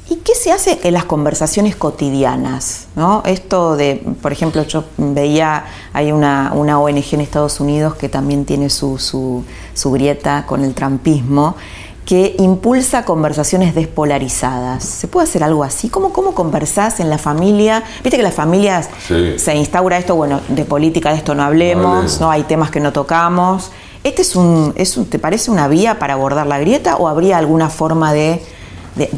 [0.09, 2.87] ¿Y qué se hace en las conversaciones cotidianas?
[2.95, 3.21] ¿no?
[3.25, 8.45] Esto de, por ejemplo, yo veía, hay una, una ONG en Estados Unidos que también
[8.45, 11.57] tiene su, su, grieta con el trampismo,
[12.05, 14.85] que impulsa conversaciones despolarizadas.
[14.85, 15.89] ¿Se puede hacer algo así?
[15.89, 17.83] ¿Cómo, cómo conversás en la familia?
[18.01, 18.89] Viste que las familias
[19.35, 22.93] se instaura esto, bueno, de política de esto no hablemos, no, hay temas que no
[22.93, 23.69] tocamos.
[24.03, 27.69] ¿Este es un, es te parece una vía para abordar la grieta o habría alguna
[27.69, 28.41] forma de,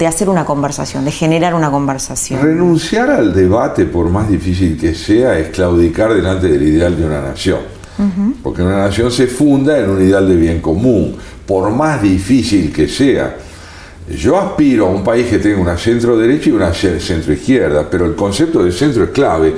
[0.08, 2.42] hacer una conversación, de generar una conversación?
[2.42, 7.22] Renunciar al debate, por más difícil que sea, es claudicar delante del ideal de una
[7.22, 7.60] nación.
[8.42, 11.16] Porque una nación se funda en un ideal de bien común,
[11.46, 13.38] por más difícil que sea.
[14.10, 18.08] Yo aspiro a un país que tenga una centro derecha y una centro izquierda, pero
[18.08, 19.54] el concepto de centro es clave.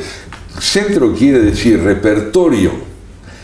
[0.59, 2.92] Centro quiere decir repertorio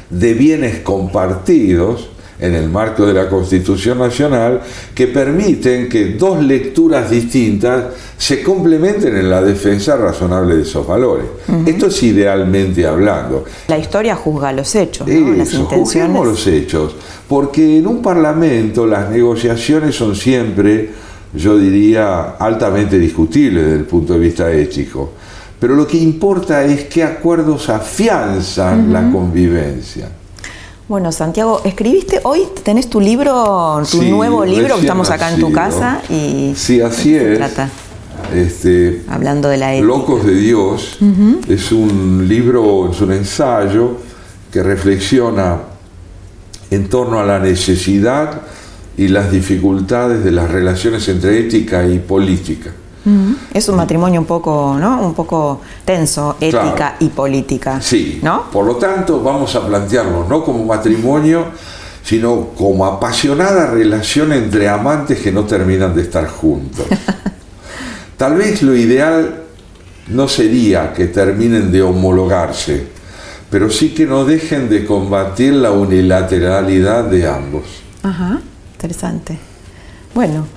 [0.10, 4.62] de bienes compartidos en el marco de la Constitución Nacional
[4.96, 7.86] que permiten que dos lecturas distintas
[8.18, 11.26] se complementen en la defensa razonable de esos valores.
[11.66, 13.46] Esto es idealmente hablando.
[13.68, 15.34] La historia juzga los hechos, ¿no?
[15.34, 16.24] las intenciones.
[16.24, 16.96] los hechos,
[17.28, 20.90] porque en un parlamento las negociaciones son siempre,
[21.34, 25.14] yo diría, altamente discutibles desde el punto de vista ético.
[25.60, 30.10] Pero lo que importa es qué acuerdos afianzan la convivencia.
[30.88, 35.52] Bueno, Santiago, escribiste hoy, tenés tu libro, tu nuevo libro, que estamos acá en tu
[35.52, 37.40] casa y sí, así es.
[38.34, 39.88] Este, Hablando de la ética.
[39.88, 40.98] Locos de Dios
[41.48, 43.98] es un libro, es un ensayo
[44.52, 45.60] que reflexiona
[46.72, 48.42] en torno a la necesidad
[48.98, 52.72] y las dificultades de las relaciones entre ética y política.
[53.54, 55.02] Es un matrimonio un poco, ¿no?
[55.02, 57.82] Un poco tenso, ética y política.
[57.82, 58.20] Sí.
[58.22, 58.50] ¿no?
[58.52, 61.46] Por lo tanto, vamos a plantearlo no como matrimonio,
[62.04, 66.86] sino como apasionada relación entre amantes que no terminan de estar juntos.
[68.18, 69.44] Tal vez lo ideal
[70.08, 72.88] no sería que terminen de homologarse,
[73.50, 77.64] pero sí que no dejen de combatir la unilateralidad de ambos.
[78.04, 78.42] Ajá,
[78.74, 79.38] interesante.
[80.14, 80.48] Bueno,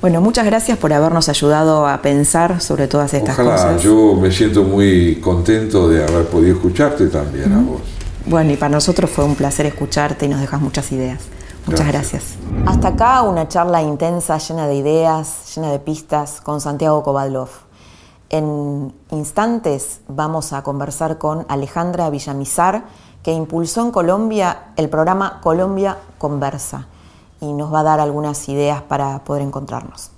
[0.00, 3.82] bueno, muchas gracias por habernos ayudado a pensar sobre todas estas cosas.
[3.82, 7.82] Yo me siento muy contento de haber podido escucharte también a vos.
[8.24, 11.20] Bueno, y para nosotros fue un placer escucharte y nos dejas muchas ideas.
[11.66, 12.24] Muchas gracias.
[12.64, 17.50] Hasta acá una charla intensa, llena de ideas, llena de pistas con Santiago Kovadlov.
[18.30, 22.84] En instantes vamos a conversar con Alejandra Villamizar,
[23.22, 26.86] que impulsó en Colombia el programa Colombia Conversa
[27.40, 30.10] y nos va a dar algunas ideas para poder encontrarnos.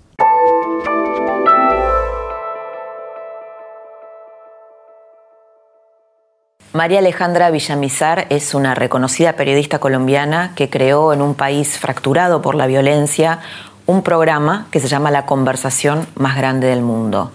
[6.72, 12.54] María Alejandra Villamizar es una reconocida periodista colombiana que creó en un país fracturado por
[12.54, 13.40] la violencia
[13.84, 17.30] un programa que se llama La conversación más grande del mundo,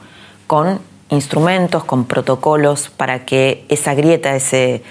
[0.48, 4.82] con instrumentos, con protocolos para que esa grieta, ese,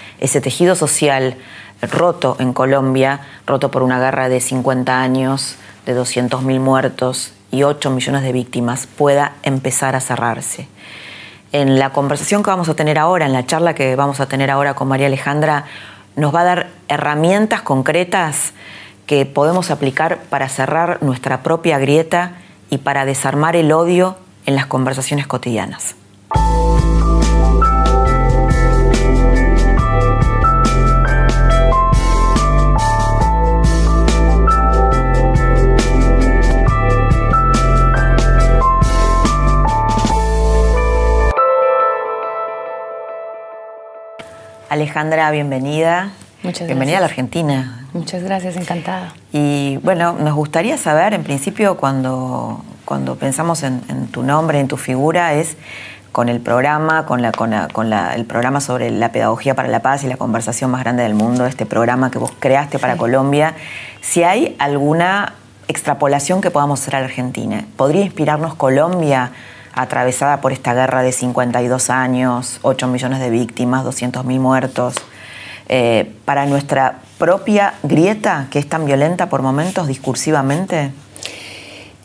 [0.41, 1.35] tejido social
[1.81, 7.89] roto en Colombia, roto por una guerra de 50 años, de 200.000 muertos y 8
[7.91, 10.67] millones de víctimas, pueda empezar a cerrarse.
[11.51, 14.51] En la conversación que vamos a tener ahora, en la charla que vamos a tener
[14.51, 15.65] ahora con María Alejandra,
[16.15, 18.53] nos va a dar herramientas concretas
[19.05, 22.33] que podemos aplicar para cerrar nuestra propia grieta
[22.69, 25.95] y para desarmar el odio en las conversaciones cotidianas.
[44.69, 46.11] Alejandra, bienvenida.
[46.43, 47.85] Muchas Bienvenida a la Argentina.
[47.93, 49.13] Muchas gracias, encantada.
[49.31, 54.77] Y bueno, nos gustaría saber, en principio, cuando, cuando pensamos en, tu nombre, en tu
[54.77, 55.55] figura, es
[56.11, 57.53] con el programa, con, la, con,
[57.93, 61.45] el programa sobre la pedagogía para la paz y la conversación más grande del mundo,
[61.45, 63.55] este programa que vos creaste para Colombia,
[64.01, 65.33] si hay alguna
[65.67, 67.65] extrapolación que podamos hacer a la Argentina.
[67.77, 69.31] ¿Podría inspirarnos Colombia
[69.77, 74.95] atravesada por esta guerra de 52 años, 8 millones de víctimas, 200.000 muertos,
[75.69, 80.91] eh, para nuestra propia grieta que es tan violenta por momentos discursivamente?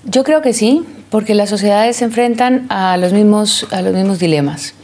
[0.05, 4.19] Yo creo que sí, porque las sociedades se enfrentan a los mismos, a los mismos
[4.19, 4.75] dilemas.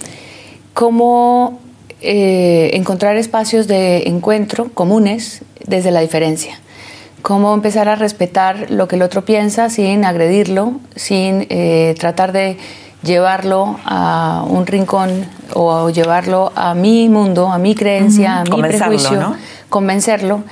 [0.75, 1.61] ¿Cómo
[2.01, 6.61] eh, encontrar espacios de encuentro comunes desde la diferencia?
[7.23, 12.59] Cómo empezar a respetar lo que el otro piensa sin agredirlo, sin eh, tratar de
[13.03, 19.35] llevarlo a un rincón o llevarlo a mi mundo, a mi creencia, a mi prejuicio,
[19.69, 20.43] convencerlo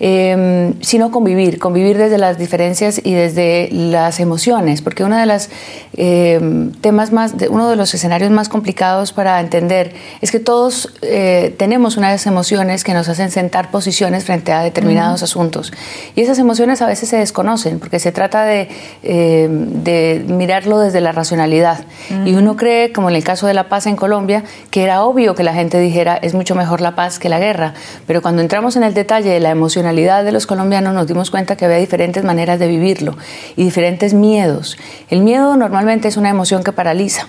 [0.00, 5.48] eh, sino convivir, convivir desde las diferencias y desde las emociones, porque uno de los
[5.96, 11.54] em, temas más, uno de los escenarios más complicados para entender es que todos eh,
[11.58, 15.72] tenemos unas emociones que nos hacen sentar posiciones frente a determinados asuntos.
[16.14, 18.68] Y esas emociones a veces se desconocen porque se trata de,
[19.02, 21.84] em, de mirarlo desde la racionalidad.
[22.24, 25.34] Y uno cree, como en el caso de la paz en Colombia, que era obvio
[25.34, 27.74] que la gente dijera es mucho mejor la paz que la guerra,
[28.06, 31.56] pero cuando entramos en el detalle de la emoción de los colombianos nos dimos cuenta
[31.56, 33.16] que había diferentes maneras de vivirlo
[33.56, 34.76] y diferentes miedos.
[35.10, 37.28] El miedo normalmente es una emoción que paraliza.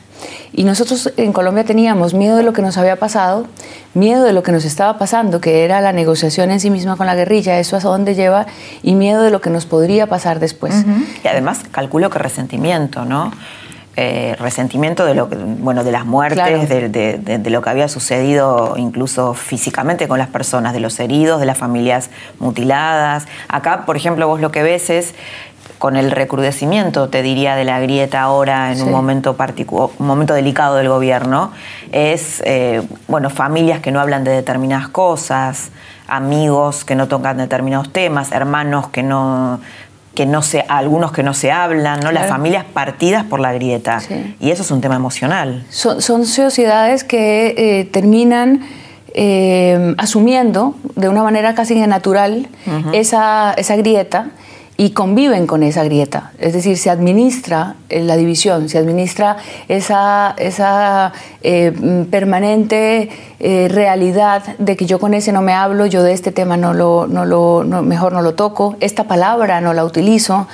[0.54, 3.46] Y nosotros en Colombia teníamos miedo de lo que nos había pasado,
[3.94, 7.06] miedo de lo que nos estaba pasando, que era la negociación en sí misma con
[7.06, 8.48] la guerrilla, eso a dónde lleva,
[8.82, 10.74] y miedo de lo que nos podría pasar después.
[11.24, 13.32] Y además calculo que resentimiento, ¿no?
[13.98, 19.34] Eh, resentimiento de lo que, bueno, de las muertes, de, lo que había sucedido incluso
[19.34, 23.26] físicamente con las personas, de los heridos, de las familias mutiladas.
[23.48, 25.16] Acá, por ejemplo, vos lo que ves es
[25.78, 30.76] con el recrudecimiento, te diría, de la grieta ahora en un momento un momento delicado
[30.76, 31.52] del gobierno,
[31.92, 35.72] es eh, bueno, familias que no hablan de determinadas cosas,
[36.08, 39.60] amigos que no tocan determinados temas, hermanos que no
[40.15, 42.12] que no se, algunos que no se hablan, ¿no?
[42.12, 44.01] Las familias partidas por la grieta.
[44.39, 45.65] Y eso es un tema emocional.
[45.69, 48.62] Son, sociedades que eh, terminan
[49.13, 52.47] eh, asumiendo de una manera casi natural
[52.93, 54.32] esa, esa grieta
[54.78, 56.32] y conviven con esa grieta.
[56.38, 59.38] Es decir, se administra eh, la división, se administra
[59.69, 65.86] esa, esa eh, mm, permanente eh, realidad de que yo con ese no me hablo,
[65.86, 69.74] yo de este tema no lo, no lo mejor no lo toco, esta palabra no
[69.74, 70.48] la utilizo,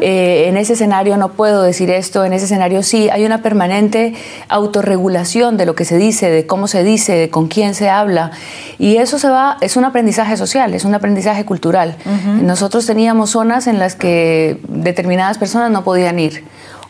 [0.00, 4.14] en ese escenario no puedo decir esto, en ese escenario sí, hay una permanente
[4.48, 8.32] autorregulación de lo que se dice, de cómo se dice, de con quién se habla,
[8.78, 11.96] y eso se va, es un aprendizaje social, es un aprendizaje cultural.
[12.42, 16.44] Nosotros teníamos zonas en las que determinadas personas no podían ir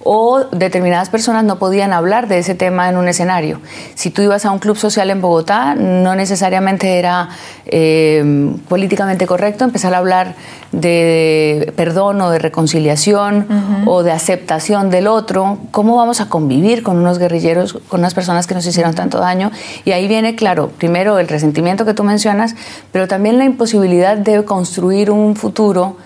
[0.06, 3.60] o determinadas personas no podían hablar de ese tema en un escenario.
[3.94, 7.28] Si tú ibas a un club social en Bogotá, no necesariamente era
[7.66, 10.34] eh, políticamente correcto empezar a hablar
[10.70, 15.58] de perdón o de reconciliación o de aceptación del otro.
[15.72, 19.50] ¿Cómo vamos a convivir con unos guerrilleros, con unas personas que nos hicieron tanto daño?
[19.84, 22.54] Y ahí viene, claro, primero el resentimiento que tú mencionas,
[22.92, 25.96] pero también la imposibilidad de construir un futuro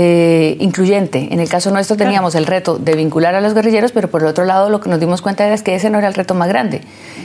[0.00, 1.26] eh, incluyente.
[1.32, 4.28] En el caso nuestro teníamos el reto de vincular a los guerrilleros, pero por el
[4.28, 6.46] otro lado lo que nos dimos cuenta era que ese no era el reto más
[6.46, 6.82] grande.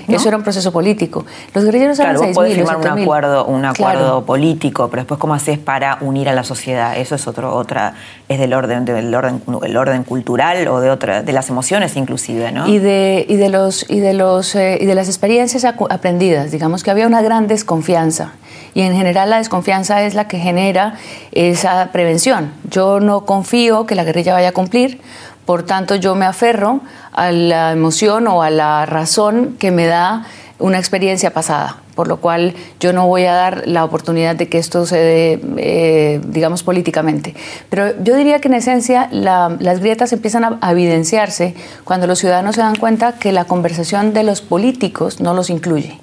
[0.07, 1.23] Eso era un proceso político.
[1.53, 5.59] Los guerrilleros claro, eran vos firmar un acuerdo, un acuerdo político, pero después cómo haces
[5.59, 6.97] para unir a la sociedad.
[6.97, 7.93] Eso es otro, otra,
[8.27, 12.51] es del orden, del orden, el orden cultural o de otra, de las emociones inclusive,
[12.51, 12.67] ¿no?
[12.67, 16.49] Y de, y de los, y de los, eh, y de las experiencias aprendidas.
[16.49, 18.31] Digamos que había una gran desconfianza
[18.73, 20.95] y en general la desconfianza es la que genera
[21.31, 22.51] esa prevención.
[22.69, 25.01] Yo no confío que la guerrilla vaya a cumplir,
[25.45, 30.25] por tanto yo me aferro a la emoción o a la razón que me da
[30.59, 34.59] una experiencia pasada, por lo cual yo no voy a dar la oportunidad de que
[34.59, 37.35] esto se dé, eh, digamos, políticamente.
[37.69, 42.55] Pero yo diría que en esencia las grietas empiezan a, a, evidenciarse cuando los ciudadanos
[42.55, 45.99] se dan cuenta que la conversación de los políticos no los incluye.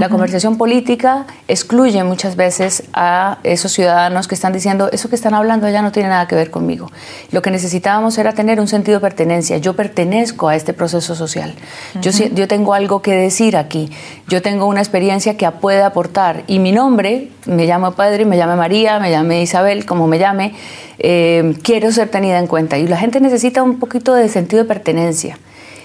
[0.00, 5.34] La conversación política excluye muchas veces a esos ciudadanos que están diciendo, eso que están
[5.34, 6.90] hablando ya no tiene nada que ver conmigo.
[7.30, 9.58] Lo que necesitábamos era tener un sentido de pertenencia.
[9.58, 11.54] Yo pertenezco a este proceso social.
[12.00, 13.90] yo, yo tengo algo que decir aquí.
[14.28, 16.44] Yo tengo una experiencia que puede aportar.
[16.46, 20.54] Y mi nombre, me llamo Padre, me llame María, me llame Isabel, como me llame,
[20.98, 22.78] eh, quiero ser tenida en cuenta.
[22.78, 25.38] Y la gente necesita un poquito de sentido de pertenencia.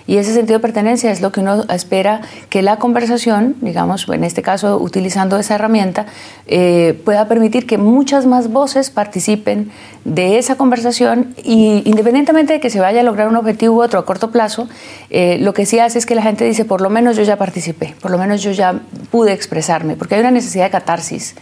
[0.10, 4.24] Y ese sentido de pertenencia es lo que uno espera que la conversación, digamos, en
[4.24, 6.08] este caso utilizando esa herramienta,
[6.48, 9.70] eh, pueda permitir que muchas más voces participen
[10.06, 14.00] de esa conversación y independientemente de que se vaya a lograr un objetivo u otro
[14.00, 14.68] a corto plazo,
[15.12, 17.36] eh, lo que sí hace es que la gente dice, por lo menos yo ya
[17.36, 18.80] participé, por lo menos yo ya
[19.12, 21.36] pude expresarme, porque hay una necesidad de catarsis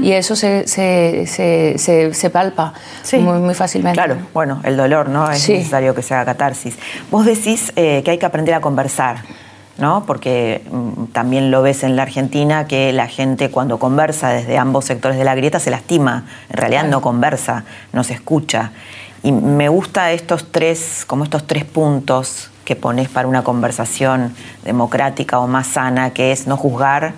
[0.00, 2.72] y eso se, se, se, se palpa
[3.12, 3.96] muy, muy, fácilmente.
[3.96, 5.30] Claro, bueno, el dolor, ¿no?
[5.30, 6.78] Es necesario que se haga catarsis.
[7.10, 9.18] Vos decís eh, que hay que aprender a conversar.
[9.78, 10.04] ¿no?
[10.06, 14.84] porque mm, también lo ves en la Argentina que la gente cuando conversa desde ambos
[14.84, 18.70] sectores de la grieta se lastima, en realidad no conversa, no se escucha.
[19.22, 25.38] Y me gusta estos tres, como estos tres puntos que pones para una conversación democrática
[25.38, 27.12] o más sana, que es no juzgar,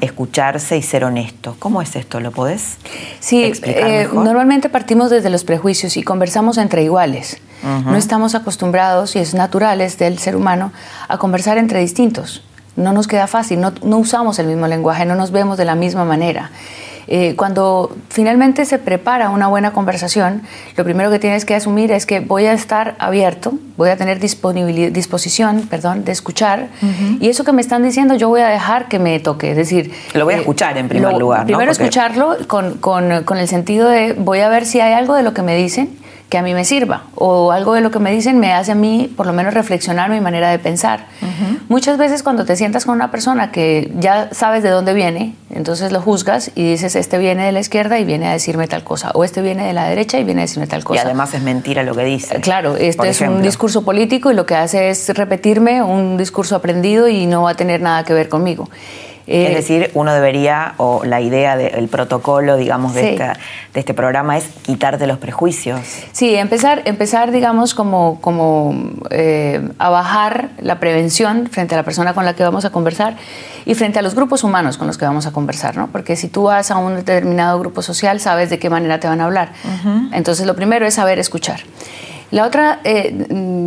[0.00, 1.56] escucharse y ser honesto.
[1.58, 2.20] ¿Cómo es esto?
[2.20, 2.78] ¿Lo podés
[3.20, 7.38] sí, explicar eh, normalmente partimos desde los prejuicios y conversamos entre iguales.
[7.62, 10.72] No estamos acostumbrados, y es natural, es del ser humano,
[11.08, 12.42] a conversar entre distintos.
[12.76, 15.74] No nos queda fácil, no, no usamos el mismo lenguaje, no nos vemos de la
[15.74, 16.50] misma manera.
[17.08, 20.42] Eh, cuando finalmente se prepara una buena conversación,
[20.76, 24.20] lo primero que tienes que asumir es que voy a estar abierto, voy a tener
[24.20, 26.68] disponibilidad, disposición perdón, de escuchar,
[27.20, 29.50] y eso que me están diciendo yo voy a dejar que me toque.
[29.50, 31.44] Es decir, lo voy a eh, escuchar en primer lugar.
[31.44, 35.22] Primero escucharlo con, con, con el sentido de voy a ver si hay algo de
[35.22, 35.90] lo que me dicen
[36.32, 38.74] que a mí me sirva o algo de lo que me dicen me hace a
[38.74, 41.04] mí por lo menos reflexionar mi manera de pensar.
[41.68, 45.92] Muchas veces cuando te sientas con una persona que ya sabes de dónde viene, entonces
[45.92, 49.10] lo juzgas y dices, este viene de la izquierda y viene a decirme tal cosa,
[49.12, 51.02] o este viene de la derecha y viene a decirme tal cosa.
[51.02, 52.40] Y además es mentira lo que dice.
[52.40, 57.08] Claro, este es un discurso político y lo que hace es repetirme un discurso aprendido
[57.08, 58.70] y no va a tener nada que ver conmigo.
[59.26, 64.36] Es eh, decir, uno debería, o la idea del protocolo, digamos, de, de, este programa
[64.36, 65.80] es quitarte los prejuicios.
[66.12, 68.74] Sí, empezar, empezar digamos, como, como
[69.10, 73.16] eh, a bajar la prevención frente a la persona con la que vamos a conversar
[73.64, 75.88] y frente a los grupos humanos con los que vamos a conversar, ¿no?
[75.88, 79.20] Porque si tú vas a un determinado grupo social, sabes de qué manera te van
[79.20, 79.52] a hablar.
[80.12, 81.60] Entonces, lo primero es saber escuchar.
[82.32, 83.14] La otra, eh,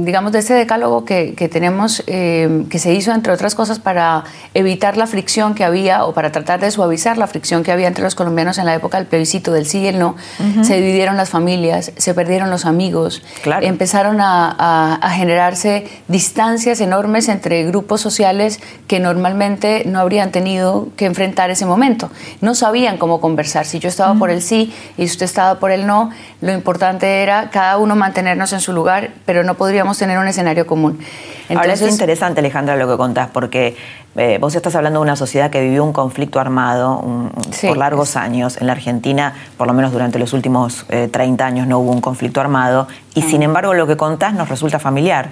[0.04, 4.24] digamos, de este decálogo que, tenemos, eh, que se hizo, entre otras cosas, para
[4.56, 8.04] evitar la fricción que había o para tratar de suavizar la fricción que había entre
[8.04, 10.16] los colombianos en la época del plebiscito del sí y el no,
[10.64, 13.22] se dividieron las familias, se perdieron los amigos,
[13.62, 21.52] empezaron a, generarse distancias enormes entre grupos sociales que normalmente no habrían tenido que enfrentar
[21.52, 22.10] ese momento.
[22.42, 23.66] No sabían cómo conversar.
[23.66, 26.10] Si yo estaba por el sí y usted estaba por el no,
[26.42, 30.66] lo importante era cada uno mantenernos en su lugar, pero no podríamos tener un escenario
[30.66, 31.00] común.
[31.48, 33.76] Entonces, Ahora es interesante, Alejandra, lo que contás, porque
[34.16, 37.04] eh, vos estás hablando de una sociedad que vivió un conflicto armado
[37.62, 38.58] por largos años.
[38.60, 42.02] En la Argentina, por lo menos durante los últimos 30 eh, años, no hubo un
[42.02, 42.88] conflicto armado.
[43.14, 45.30] Y sin embargo, lo que contás nos resulta familiar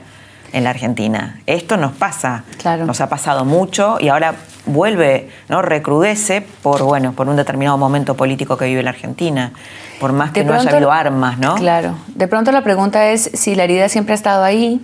[0.54, 1.42] en la Argentina.
[1.46, 2.46] Esto nos pasa,
[2.86, 4.36] nos ha pasado mucho y ahora
[4.66, 5.62] vuelve, ¿no?
[5.62, 9.52] recrudece por, bueno, por un determinado momento político que vive la Argentina,
[10.00, 11.56] por más que no haya habido armas, ¿no?
[11.56, 11.96] Claro.
[12.08, 14.80] De pronto la pregunta es si la herida siempre ha estado ahí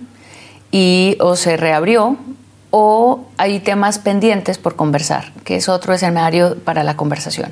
[0.70, 2.18] y o se reabrió
[2.70, 7.50] o hay temas pendientes por conversar, que es otro escenario para la conversación.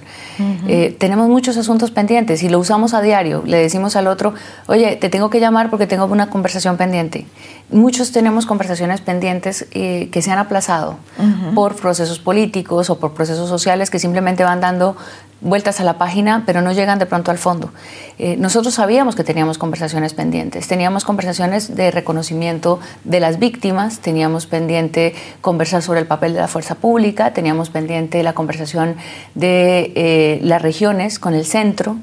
[0.68, 3.42] Eh, tenemos muchos asuntos pendientes y lo usamos a diario.
[3.44, 4.34] Le decimos al otro,
[4.66, 7.26] oye, te tengo que llamar porque tengo una conversación pendiente.
[7.70, 10.96] Muchos tenemos conversaciones pendientes eh, que se han aplazado
[11.54, 14.96] por procesos políticos o por procesos sociales que simplemente van dando
[15.40, 17.70] vueltas a la página, pero no llegan de pronto al fondo.
[18.18, 24.46] Eh, nosotros sabíamos que teníamos conversaciones pendientes, teníamos conversaciones de reconocimiento de las víctimas, teníamos
[24.46, 28.96] pendiente conversar sobre el papel de la fuerza pública, teníamos pendiente la conversación
[29.34, 31.96] de eh, las regiones con el centro,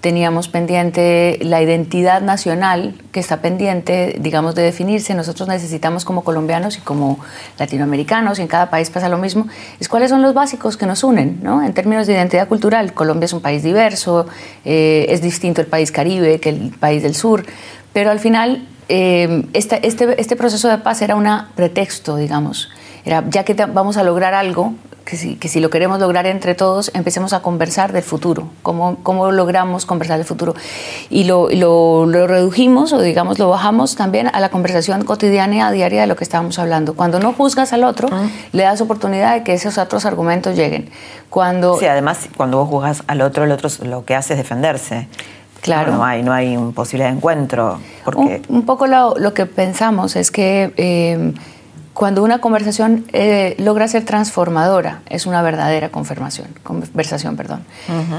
[0.00, 5.14] teníamos pendiente la identidad nacional que está pendiente, digamos, de definirse.
[5.14, 7.18] Nosotros necesitamos como colombianos y como
[7.58, 9.46] latinoamericanos, y en cada país pasa lo mismo,
[9.78, 11.62] es cuáles son los básicos que nos unen, ¿no?
[11.62, 14.26] En términos de identidad cultural, Colombia es un país diverso,
[14.64, 17.44] eh, es distinto el país caribe que el país del sur,
[17.92, 22.70] pero al final eh, este, este, este proceso de paz era un pretexto, digamos.
[23.04, 24.74] Era, ya que vamos a lograr algo,
[25.10, 28.98] que si, que si, lo queremos lograr entre todos, empecemos a conversar del futuro, cómo,
[29.02, 30.54] cómo logramos conversar del futuro.
[31.08, 36.02] Y lo, lo, lo, redujimos o digamos lo bajamos también a la conversación cotidiana, diaria
[36.02, 36.94] de lo que estábamos hablando.
[36.94, 38.08] Cuando no juzgas al otro,
[38.52, 40.90] le das oportunidad de que esos otros argumentos lleguen.
[41.28, 45.08] Cuando, sí, además, cuando vos juzgas al otro, el otro lo que hace es defenderse.
[45.60, 45.92] Claro.
[45.92, 47.80] No, hay, no hay posibilidad de encuentro.
[48.04, 48.42] Porque...
[48.48, 50.72] Un, poco lo, lo, que pensamos es que...
[50.76, 51.34] Eh,
[52.00, 57.36] cuando una conversación eh, logra ser transformadora, es una verdadera confirmación, conversación.
[57.36, 57.62] Perdón.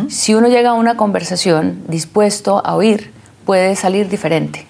[0.07, 3.11] Si uno llega a una conversación dispuesto a oír,
[3.43, 4.67] puede salir diferente,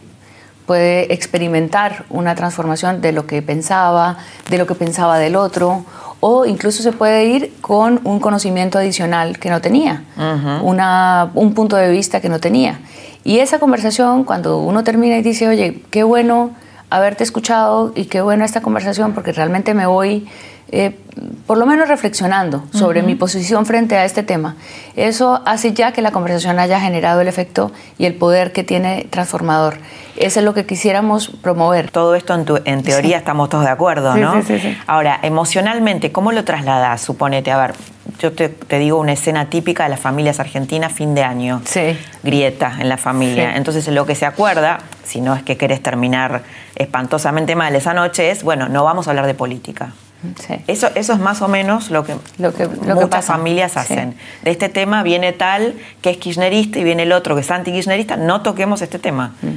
[0.66, 4.16] puede experimentar una transformación de lo que pensaba,
[4.50, 5.84] de lo que pensaba del otro,
[6.22, 10.06] o incluso se puede ir con un conocimiento adicional que no tenía,
[11.34, 12.80] un punto de vista que no tenía.
[13.26, 16.52] Y esa conversación, cuando uno termina y dice, oye, qué bueno
[16.92, 20.28] haberte escuchado y qué buena esta conversación porque realmente me voy
[20.72, 20.98] eh,
[21.46, 24.56] por lo menos reflexionando sobre mi posición frente a este tema.
[24.96, 29.08] Eso hace ya que la conversación haya generado el efecto y el poder que tiene
[29.10, 29.78] transformador.
[30.16, 31.92] Eso es lo que quisiéramos promover.
[31.92, 34.42] Todo esto en, en teoría estamos todos de acuerdo, ¿no?
[34.44, 37.02] Sí, sí, Ahora, emocionalmente, ¿cómo lo trasladas?
[37.02, 37.74] Suponete, a ver,
[38.20, 41.62] yo te, digo una escena típica de las familias argentinas, fin de año.
[41.66, 41.98] Sí.
[42.24, 43.56] Grieta en la familia.
[43.58, 46.44] Entonces, lo que se acuerda, si no es que querés terminar
[46.76, 49.94] espantosamente mal esa noche, es, bueno, no vamos a hablar de política.
[50.68, 54.16] Eso, eso es más o menos lo que, lo que, muchas familias hacen.
[54.44, 58.18] De este tema viene tal que es kirchnerista y viene el otro que es anti-kirchnerista,
[58.18, 59.34] no toquemos este tema.
[59.42, 59.48] Mm.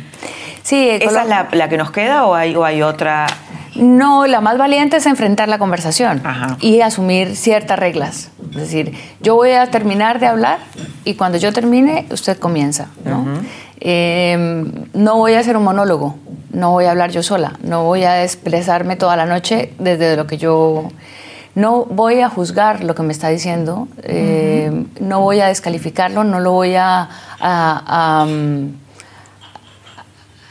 [0.62, 3.26] Sí, ¿Esa es la, que nos queda o hay, o hay otra?
[3.74, 6.22] No, la más valiente es enfrentar la conversación
[6.60, 8.30] y asumir ciertas reglas.
[8.50, 10.60] Es decir, yo voy a terminar de hablar
[11.04, 12.88] y cuando yo termine, usted comienza.
[13.04, 13.26] ¿no?
[13.86, 16.16] Em, no voy a hacer un monólogo
[16.54, 20.26] no voy a hablar yo sola, no voy a expresarme toda la noche desde lo
[20.26, 20.88] que yo...
[21.56, 26.40] No voy a juzgar lo que me está diciendo, eh, no voy a descalificarlo, no
[26.40, 27.08] lo voy a,
[27.38, 28.26] a,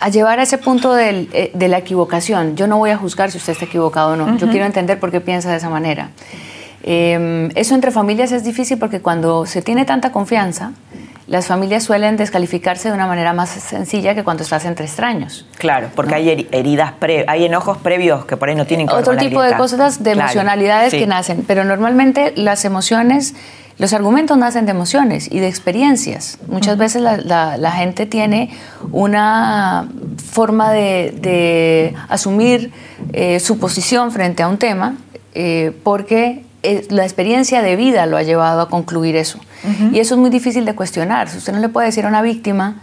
[0.09, 2.55] llevar a ese punto eh, de la equivocación.
[2.55, 4.37] Yo no voy a juzgar si usted está equivocado o no.
[4.37, 6.11] Yo quiero entender por qué piensa de esa manera.
[6.83, 10.71] Eh, eso entre familias es difícil porque cuando se tiene tanta confianza,
[11.33, 15.47] las familias suelen descalificarse de una manera más sencilla que cuando estás entre extraños.
[15.57, 16.93] Claro, porque hay heridas,
[17.25, 20.93] hay enojos previos que por ahí no tienen que Otro tipo de cosas, de emocionalidades
[20.93, 23.33] que nacen, pero normalmente las emociones,
[23.79, 26.37] los argumentos nacen de emociones y de experiencias.
[26.45, 28.51] Muchas veces la, gente tiene
[28.91, 29.89] una
[30.31, 32.71] forma de, asumir
[33.11, 34.97] eh, su posición frente a un tema
[35.33, 36.43] eh, porque
[36.89, 39.39] la experiencia de vida lo ha llevado a concluir eso.
[39.91, 41.29] Y eso es muy difícil de cuestionar.
[41.29, 42.81] Si usted no le puede decir a una víctima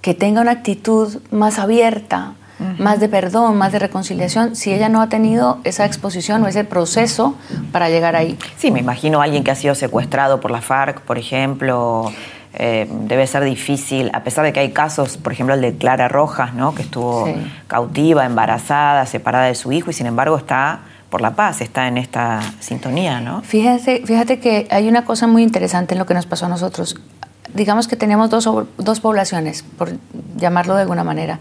[0.00, 2.34] que tenga una actitud más abierta,
[2.78, 6.64] más de perdón, más de reconciliación, si ella no ha tenido esa exposición o ese
[6.64, 7.36] proceso
[7.72, 8.36] para llegar ahí.
[8.56, 12.12] Sí, me imagino a alguien que ha sido secuestrado por la FARC, por ejemplo.
[12.54, 16.08] Eh, debe ser difícil, a pesar de que hay casos, por ejemplo el de Clara
[16.08, 16.74] Rojas, ¿no?
[16.74, 17.28] que estuvo
[17.68, 20.80] cautiva, embarazada, separada de su hijo y sin embargo está
[21.10, 23.42] por la paz, está en esta sintonía, ¿no?
[23.42, 26.96] Fíjate, fíjate que hay una cosa muy interesante en lo que nos pasó a nosotros.
[27.54, 29.92] Digamos que tenemos dos, dos poblaciones, por
[30.36, 31.40] llamarlo de alguna manera,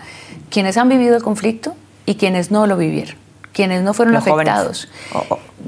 [0.50, 3.16] quienes han vivido el conflicto y quienes no lo vivieron,
[3.52, 4.88] quienes no fueron afectados.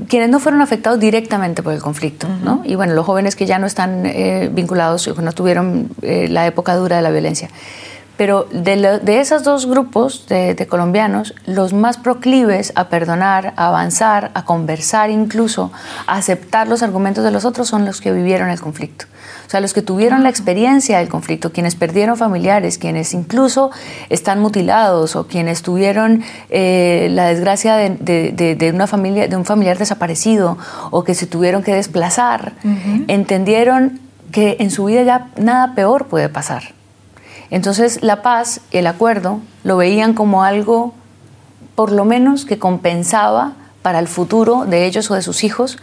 [0.07, 2.61] Quienes no fueron afectados directamente por el conflicto, ¿no?
[2.63, 6.75] Y bueno, los jóvenes que ya no están eh, vinculados, no tuvieron eh, la época
[6.75, 7.49] dura de la violencia.
[8.19, 14.43] Pero de, esos dos grupos de, colombianos, los más proclives a perdonar, a avanzar, a
[14.43, 15.71] conversar incluso,
[16.05, 19.05] a aceptar los argumentos de los otros son los que vivieron el conflicto.
[19.47, 23.71] O sea, los que tuvieron la experiencia del conflicto, quienes perdieron familiares, quienes incluso
[24.09, 30.57] están mutilados o quienes tuvieron eh, la desgracia de, una familia, de un familiar desaparecido
[30.91, 32.51] o que se tuvieron que desplazar,
[33.07, 34.01] entendieron
[34.33, 36.77] que en su vida ya nada peor puede pasar
[37.51, 40.93] entonces la paz, el acuerdo, lo veían como algo,
[41.75, 45.77] por lo menos, que compensaba para el futuro de ellos o de sus hijos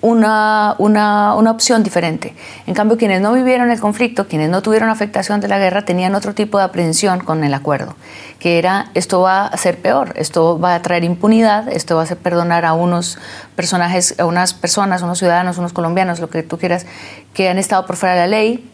[0.00, 2.34] una, una, una, opción diferente.
[2.66, 6.14] En cambio, quienes no vivieron el conflicto, quienes no tuvieron afectación de la guerra, tenían
[6.14, 7.96] otro tipo de aprehensión con el acuerdo,
[8.38, 12.04] que era esto va a ser peor, esto va a traer impunidad, esto va a
[12.04, 13.18] hacer perdonar a unos
[13.56, 16.86] personajes, a unas personas, unos ciudadanos, unos colombianos, lo que tú quieras,
[17.34, 18.70] que han estado por fuera de la ley,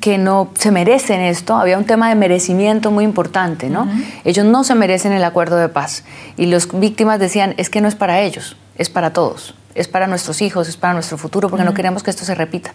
[0.00, 1.54] que no se merecen esto.
[1.54, 3.88] Había un tema de merecimiento muy importante, ¿no?
[4.24, 6.04] Ellos no se merecen el acuerdo de paz.
[6.36, 9.54] Y las víctimas decían, es que no es para ellos, es para todos.
[9.74, 12.72] Es para nuestros hijos, es para nuestro futuro, porque no queremos que esto se repita.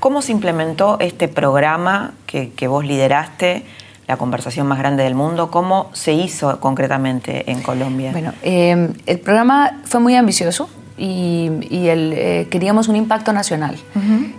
[0.00, 3.64] ¿Cómo se implementó este programa que, que vos lideraste?
[4.06, 5.50] La conversación más grande del mundo.
[5.50, 8.12] ¿Cómo se hizo concretamente en Colombia?
[8.12, 13.76] Bueno, eh, el programa fue muy ambicioso y, eh, queríamos un impacto nacional.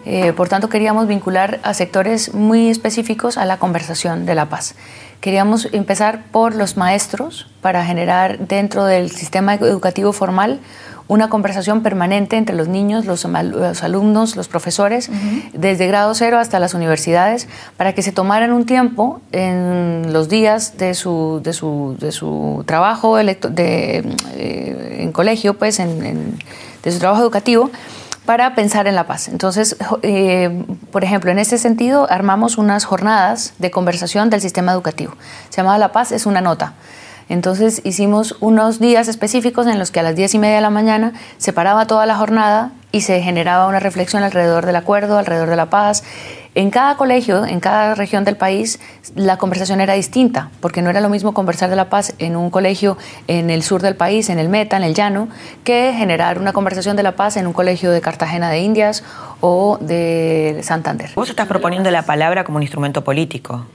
[0.06, 4.76] Eh, por tanto, queríamos vincular a sectores muy específicos a la conversación de la paz.
[5.20, 10.60] Queríamos empezar por los maestros para generar dentro del sistema educativo formal
[11.08, 15.10] una conversación permanente entre los niños, los, alumnos, los profesores,
[15.54, 17.48] desde grado cero hasta las universidades,
[17.78, 22.64] para que se tomaran un tiempo en los días de su, de su, de su
[22.66, 23.38] trabajo de,
[24.36, 26.40] eh, en colegio, pues, en,
[26.84, 27.70] de su trabajo educativo,
[28.26, 29.28] para pensar en la paz.
[29.28, 35.14] Entonces, eh, por ejemplo, en este sentido, armamos unas jornadas de conversación del sistema educativo.
[35.50, 36.74] Se llamaba La Paz es una nota.
[37.30, 40.70] Entonces hicimos unos días específicos en los que a las diez y media de la
[40.70, 45.50] mañana se paraba toda la jornada y se generaba una reflexión alrededor del acuerdo, alrededor
[45.50, 46.04] de la paz.
[46.54, 48.80] En cada colegio, en cada región del país,
[49.16, 52.50] la conversación era distinta, porque no era lo mismo conversar de la paz en un
[52.50, 52.98] colegio
[53.28, 55.28] en el sur del país, en el Meta, en el Llano,
[55.66, 59.04] que generar una conversación de la paz en un colegio de Cartagena de Indias
[59.42, 61.12] o de Santander.
[61.16, 63.66] Vos estás proponiendo la palabra como un instrumento político.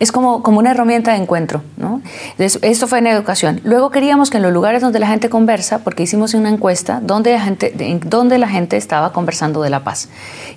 [0.00, 1.62] Es como, como una herramienta de encuentro.
[1.76, 2.00] ¿no?
[2.38, 3.60] Esto fue en educación.
[3.64, 7.32] Luego queríamos que en los lugares donde la gente conversa, porque hicimos una encuesta donde
[7.32, 10.08] la gente, donde la gente estaba conversando de la paz.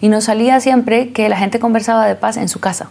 [0.01, 2.89] Y nos salía siempre que la gente conversaba de paz en su casa.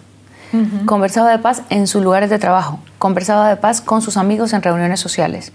[0.87, 4.62] Conversaba de paz en sus lugares de trabajo, conversaba de paz con sus amigos en
[4.62, 5.53] reuniones sociales,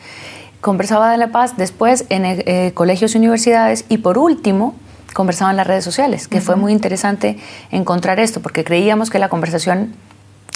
[0.60, 4.76] conversaba de la paz después en eh, colegios y universidades y por último
[5.14, 7.38] conversaba en las redes sociales, que fue muy interesante
[7.72, 9.94] encontrar esto, porque creíamos que la conversación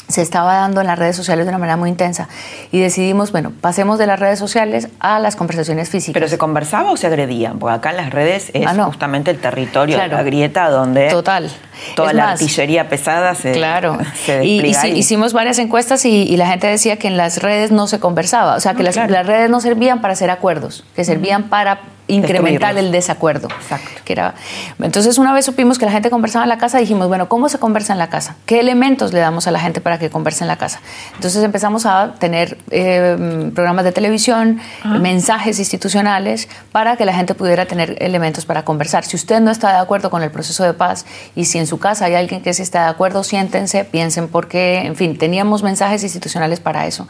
[0.08, 2.28] se estaba dando en las redes sociales de una manera muy intensa
[2.72, 6.14] y decidimos, bueno, pasemos de las redes sociales a las conversaciones físicas.
[6.14, 7.60] ¿Pero se conversaba o se agredían?
[7.60, 11.50] Porque acá en las redes es ah, justamente el territorio la grieta donde Total.
[11.96, 13.98] toda la artillería pesada se, claro.
[14.44, 18.56] y, hicimos varias encuestas y, la gente decía que en las redes no se conversaba,
[18.56, 22.92] o sea, que las, redes no servían para hacer acuerdos, que servían para incrementar el
[22.92, 23.48] desacuerdo.
[23.48, 24.02] Exacto.
[24.04, 24.36] Que era,
[24.80, 27.58] entonces, una vez supimos que la gente conversaba en la casa, dijimos, bueno, ¿cómo se
[27.58, 28.36] conversa en la casa?
[28.46, 30.82] ¿Qué elementos le damos a la gente para que converse en la casa?
[31.16, 37.66] Entonces empezamos a tener eh, programas de televisión, mensajes institucionales, para que la gente pudiera
[37.66, 39.04] tener elementos para conversar.
[39.06, 41.80] Si usted no está de acuerdo con el proceso de paz y si en su
[41.80, 45.64] casa hay alguien que sí está de acuerdo, siéntense, piensen por qué, en fin, teníamos
[45.64, 47.08] mensajes institucionales para eso.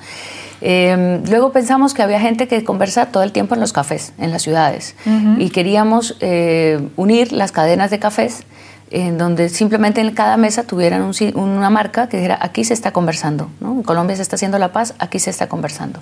[0.61, 4.31] Eh, luego pensamos que había gente que conversa todo el tiempo en los cafés, en
[4.31, 4.95] las ciudades,
[5.37, 8.45] y queríamos eh, unir las cadenas de cafés
[8.91, 13.49] en donde simplemente en cada mesa tuvieran una marca que dijera, aquí se está conversando,
[13.59, 13.73] ¿no?
[13.73, 15.99] en Colombia se está haciendo la paz, aquí se está conversando.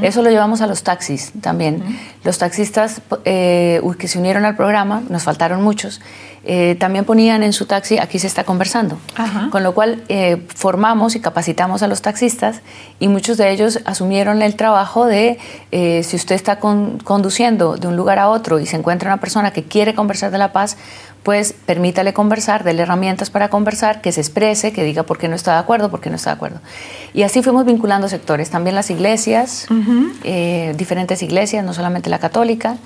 [0.00, 1.82] Eso lo llevamos a los taxis también.
[2.22, 6.00] Los taxistas eh, que se unieron al programa, nos faltaron muchos,
[6.44, 8.98] eh, también ponían en su taxi, aquí se está conversando.
[9.50, 12.60] Con lo cual eh, formamos y capacitamos a los taxistas
[12.98, 15.38] y muchos de ellos asumieron el trabajo de,
[15.70, 19.64] si usted está conduciendo de un lugar a otro y se encuentra una persona que
[19.64, 20.76] quiere conversar de la paz,
[21.22, 25.36] pues permítale conversar, déle herramientas para conversar, que se exprese, que diga por qué no
[25.36, 26.60] está de acuerdo, por qué no está de acuerdo.
[27.12, 29.66] Y así fuimos vinculando sectores, también las iglesias,
[30.24, 32.78] eh, diferentes iglesias, no solamente la católica,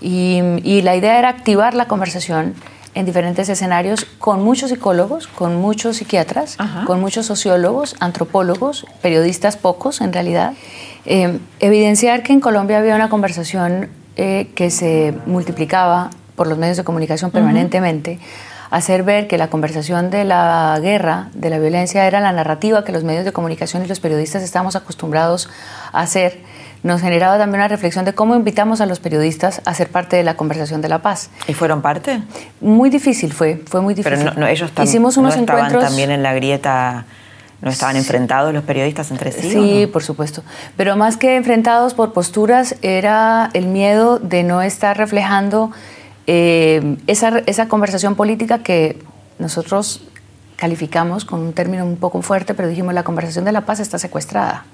[0.00, 2.54] y, la idea era activar la conversación
[2.94, 10.00] en diferentes escenarios con muchos psicólogos, con muchos psiquiatras, con muchos sociólogos, antropólogos, periodistas pocos
[10.00, 10.54] en realidad.
[11.04, 16.76] Eh, evidenciar que en Colombia había una conversación eh, que se multiplicaba por los medios
[16.76, 18.18] de comunicación permanentemente,
[18.70, 22.92] hacer ver que la conversación de la guerra, de la violencia, era la narrativa que
[22.92, 25.48] los medios de comunicación y los periodistas estamos acostumbrados
[25.92, 26.40] a hacer,
[26.82, 30.22] nos generaba también una reflexión de cómo invitamos a los periodistas a ser parte de
[30.22, 31.30] la conversación de la paz.
[31.46, 32.22] ¿Y fueron parte?
[32.60, 34.18] Muy difícil fue, fue muy difícil.
[34.18, 37.06] Pero no, ellos Hicimos unos no estaban también en la grieta
[37.60, 39.50] ¿No estaban enfrentados los periodistas entre sí?
[39.50, 40.42] Sí, por supuesto.
[40.76, 45.72] Pero más que enfrentados por posturas, era el miedo de no estar reflejando
[46.28, 49.02] eh, esa, esa conversación política que
[49.40, 50.02] nosotros
[50.54, 53.98] calificamos con un término un poco fuerte, pero dijimos la conversación de la paz está
[53.98, 54.64] secuestrada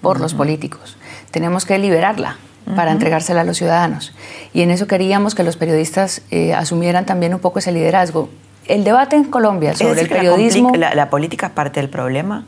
[0.00, 0.96] por los políticos.
[1.30, 2.36] Tenemos que liberarla
[2.76, 4.12] para entregársela a los ciudadanos.
[4.52, 8.28] Y en eso queríamos que los periodistas eh, asumieran también un poco ese liderazgo.
[8.66, 10.72] El debate en Colombia sobre el periodismo...
[10.74, 12.44] La, política es parte del problema?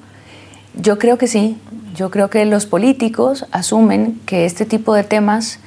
[0.74, 1.56] Yo creo que sí.
[1.94, 5.58] Yo creo que los políticos asumen que este tipo de temas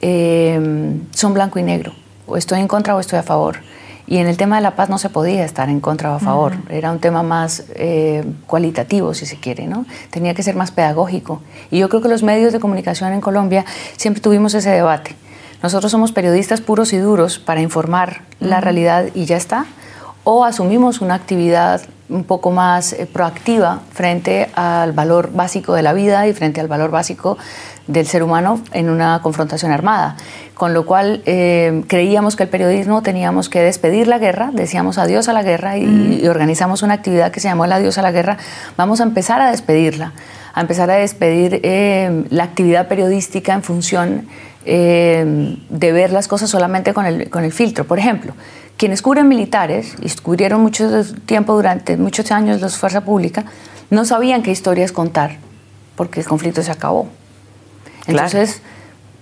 [0.00, 1.92] eh, son blanco y negro
[2.26, 3.58] o estoy en contra o estoy a favor.
[4.06, 6.20] Y en el tema de la paz no se podía estar en contra o a
[6.20, 9.84] favor, era un tema más eh, cualitativo, si se quiere, ¿no?
[10.10, 11.42] Tenía que ser más pedagógico.
[11.70, 13.64] Y yo creo que los medios de comunicación en Colombia
[13.96, 15.16] siempre tuvimos ese debate.
[15.62, 19.66] Nosotros somos periodistas puros y duros para informar la realidad y ya está,
[20.22, 25.92] o asumimos una actividad un poco más eh, proactiva frente al valor básico de la
[25.92, 27.36] vida y frente al valor básico
[27.86, 30.16] del ser humano en una confrontación armada.
[30.54, 35.28] Con lo cual eh, creíamos que el periodismo teníamos que despedir la guerra, decíamos adiós
[35.28, 36.28] a la guerra y, mm.
[36.28, 38.38] organizamos una actividad que se llamó el adiós a la guerra.
[38.76, 40.12] Vamos a empezar a despedirla,
[40.54, 44.28] a empezar a despedir eh, la actividad periodística en función
[44.66, 47.84] de ver las cosas solamente con el, con el filtro.
[47.84, 48.34] Por ejemplo,
[48.76, 53.44] quienes cubren militares y cubrieron mucho tiempo durante muchos años los Fuerza Pública,
[53.90, 55.38] no sabían qué historias contar,
[55.96, 57.08] porque el conflicto se acabó.
[58.06, 58.60] Entonces,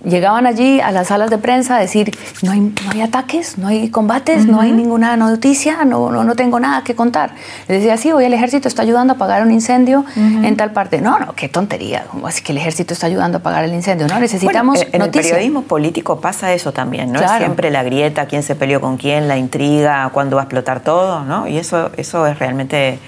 [0.03, 3.67] llegaban allí a las salas de prensa a decir, no hay, no hay ataques, no
[3.67, 7.31] hay combates, no hay ninguna noticia, no, no, no, tengo nada que contar.
[7.67, 11.01] Les decía, sí, hoy el ejército está ayudando a apagar un incendio en tal parte.
[11.01, 14.07] No, no, qué tontería, como así que el ejército está ayudando a apagar el incendio?
[14.07, 17.19] No, necesitamos en el periodismo político pasa eso también, ¿no?
[17.37, 21.23] Siempre la grieta, quién se peleó con quién, la intriga, cuándo va a explotar todo,
[21.23, 21.47] ¿no?
[21.47, 22.99] Y eso, eso es realmente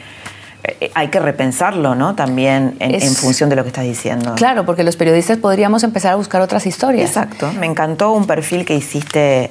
[0.93, 2.15] hay que repensarlo, ¿no?
[2.15, 4.36] También en, función de lo que estás diciendo.
[4.36, 7.09] Claro, porque los periodistas podríamos empezar a buscar otras historias.
[7.09, 7.51] Exacto.
[7.59, 9.49] Me encantó un perfil que hiciste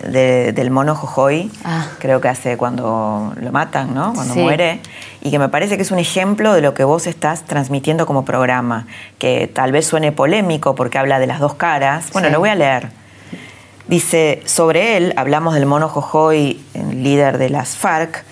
[0.55, 1.89] del mono Jojoy, ah.
[1.99, 4.13] creo que hace cuando lo matan, ¿no?
[4.15, 4.81] Cuando muere.
[5.23, 8.25] Y que me parece que es un ejemplo de lo que vos estás transmitiendo como
[8.25, 8.87] programa,
[9.19, 12.11] que tal vez suene polémico porque habla de las dos caras.
[12.13, 12.89] Bueno, lo voy a leer.
[13.89, 16.61] Dice, sobre él, hablamos del mono Jojoy,
[16.93, 18.25] líder de las FARC,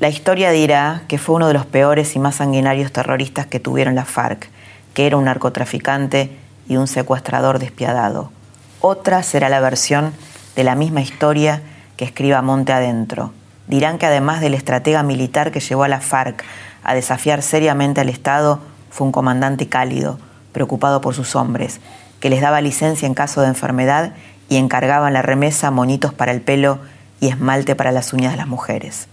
[0.00, 3.94] la historia dirá que fue uno de los peores y más sanguinarios terroristas que tuvieron
[3.94, 4.48] la FARC,
[4.94, 6.34] que era un narcotraficante
[6.66, 8.32] y un secuestrador despiadado.
[8.80, 10.14] Otra será la versión
[10.56, 11.60] de la misma historia
[11.98, 13.34] que escriba Monte Adentro.
[13.68, 16.44] Dirán que además del estratega militar que llevó a la FARC
[16.82, 20.18] a desafiar seriamente al Estado, fue un comandante cálido,
[20.52, 21.78] preocupado por sus hombres,
[22.20, 24.14] que les daba licencia en caso de enfermedad
[24.48, 26.78] y encargaba en la remesa monitos para el pelo
[27.20, 29.06] y esmalte para las uñas de las mujeres.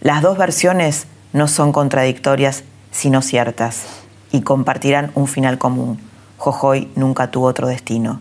[0.00, 3.84] Las dos versiones no son contradictorias, sino ciertas,
[4.32, 6.00] y compartirán un final común.
[6.38, 8.20] Jojoy nunca tuvo otro destino.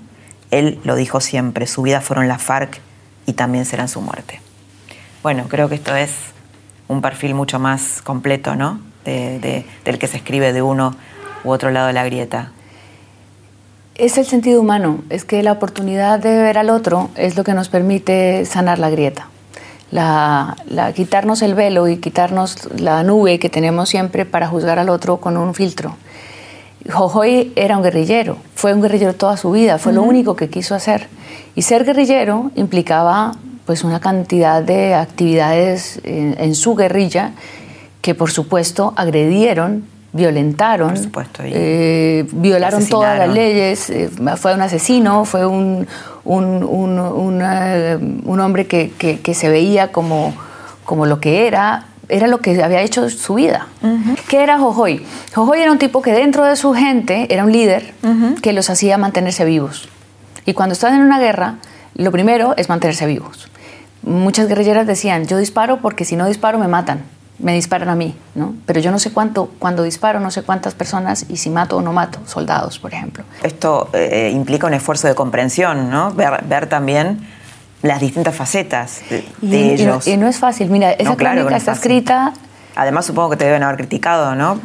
[0.52, 2.82] Él lo dijo siempre, su vida fueron las FARC
[3.26, 4.42] y también serán su muerte.
[5.24, 6.12] Bueno, creo que esto es
[6.90, 8.82] un perfil mucho más completo, ¿no?
[9.06, 10.96] del que se escribe de uno
[11.44, 12.52] u otro lado de la grieta.
[13.96, 17.54] Es el sentido humano, es que la oportunidad de ver al otro es lo que
[17.54, 19.30] nos permite sanar la grieta.
[19.92, 20.56] La,
[20.96, 25.36] quitarnos el velo y quitarnos la nube que tenemos siempre para juzgar al otro con
[25.38, 25.96] un filtro.
[26.90, 30.76] Jojoy era un guerrillero, fue un guerrillero toda su vida, fue lo único que quiso
[30.76, 31.08] hacer.
[31.56, 33.34] Y ser guerrillero implicaba
[33.66, 37.34] pues una cantidad de actividades en, su guerrilla
[38.02, 40.96] que por supuesto agredieron, violentaron,
[41.44, 45.86] eh, violaron todas las leyes, eh, fue un asesino, fue un,
[46.38, 47.42] un,
[48.40, 50.34] hombre que, se veía como,
[50.86, 53.68] como lo que era, era lo que había hecho su vida.
[54.28, 55.06] ¿Qué era Jojoy?
[55.34, 57.94] Jojoy era un tipo que dentro de su gente era un líder
[58.42, 59.90] que los hacía mantenerse vivos.
[60.46, 61.56] Y cuando están en una guerra,
[61.96, 63.50] lo primero es mantenerse vivos
[64.02, 67.04] muchas guerrilleras decían, yo disparo porque si no disparo me matan,
[67.40, 68.54] me disparan a mí, ¿no?
[68.66, 71.82] Pero yo no sé cuánto, cuando disparo, no sé cuántas personas y si mato o
[71.82, 73.24] no mato, soldados, por ejemplo.
[73.44, 76.12] Esto eh, implica un esfuerzo de comprensión, ¿no?
[76.14, 77.28] Ver, también
[77.82, 79.02] las distintas facetas
[79.42, 80.06] de, ellos.
[80.06, 82.34] Y no, es fácil, mira, esa crónica está escrita...
[82.76, 84.60] Además supongo que te deben haber criticado, ¿no?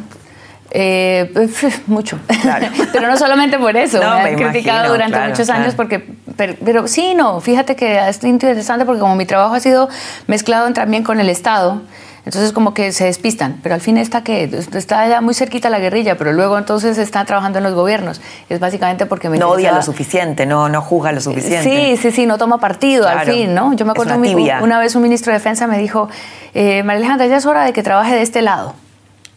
[0.77, 1.33] Eh,
[1.87, 2.18] mucho.
[2.93, 6.05] pero no solamente por eso, me han criticado durante muchos años porque,
[6.37, 9.89] pero, sí, no, fíjate que es interesante porque como mi trabajo ha sido
[10.27, 11.83] mezclado también con el Estado,
[12.25, 15.79] entonces como que se despistan, pero al fin está que está ya muy cerquita la
[15.79, 18.20] guerrilla, pero luego entonces está trabajando en los gobiernos.
[18.49, 21.62] Es básicamente porque me no odia lo suficiente, no no juzga lo suficiente.
[21.62, 23.75] Sí, sí, sí, no toma partido al fin, ¿no?
[23.75, 26.09] Yo me acuerdo una, una, vez un ministro de defensa me dijo,
[26.55, 28.75] eh, María Alejandra, ya es hora de que trabaje de este lado.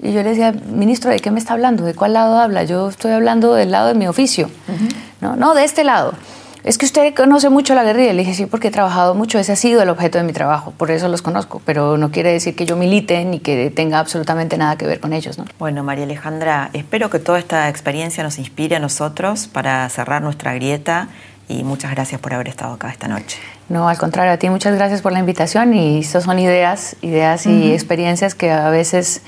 [0.01, 1.83] Y yo le decía, ministro, ¿de qué me está hablando?
[1.83, 2.63] ¿De cuál lado habla?
[2.63, 4.49] Yo estoy hablando del lado de mi oficio.
[5.21, 6.13] no, no, de este lado.
[6.67, 8.11] Es que usted conoce mucho la guerrilla.
[8.11, 9.39] Le dije, sí, porque he trabajado mucho.
[9.39, 10.71] Ese ha sido el objeto de mi trabajo.
[10.71, 11.61] Por eso los conozco.
[11.63, 15.13] Pero no quiere decir que yo milite ni que tenga absolutamente nada que ver con
[15.13, 15.37] ellos.
[15.37, 15.45] ¿no?
[15.59, 20.53] Bueno, María Alejandra, espero que toda esta experiencia nos inspire a nosotros para cerrar nuestra
[20.55, 21.07] grieta.
[21.47, 23.37] Y muchas gracias por haber estado acá esta noche.
[23.69, 25.73] No, al contrario, a ti muchas gracias por la invitación.
[25.73, 29.21] Y estas son ideas, ideas y experiencias que a veces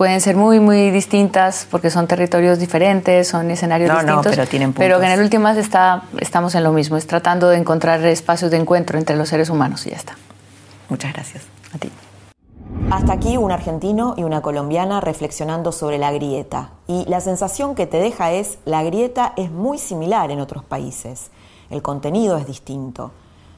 [0.00, 4.24] pueden ser muy, muy distintas porque son territorios diferentes, son escenarios distintos.
[4.24, 4.82] No, pero tienen puntos.
[4.82, 8.56] Pero en el último está, estamos en lo mismo, es tratando de encontrar espacios de
[8.56, 10.16] encuentro entre los seres humanos y ya está.
[10.88, 11.44] Muchas gracias.
[11.74, 11.90] A ti.
[12.90, 16.70] Hasta aquí un argentino y una colombiana reflexionando sobre la grieta.
[16.86, 21.30] Y la sensación que te deja es, la grieta es muy similar en otros países.
[21.68, 23.10] El contenido es distinto.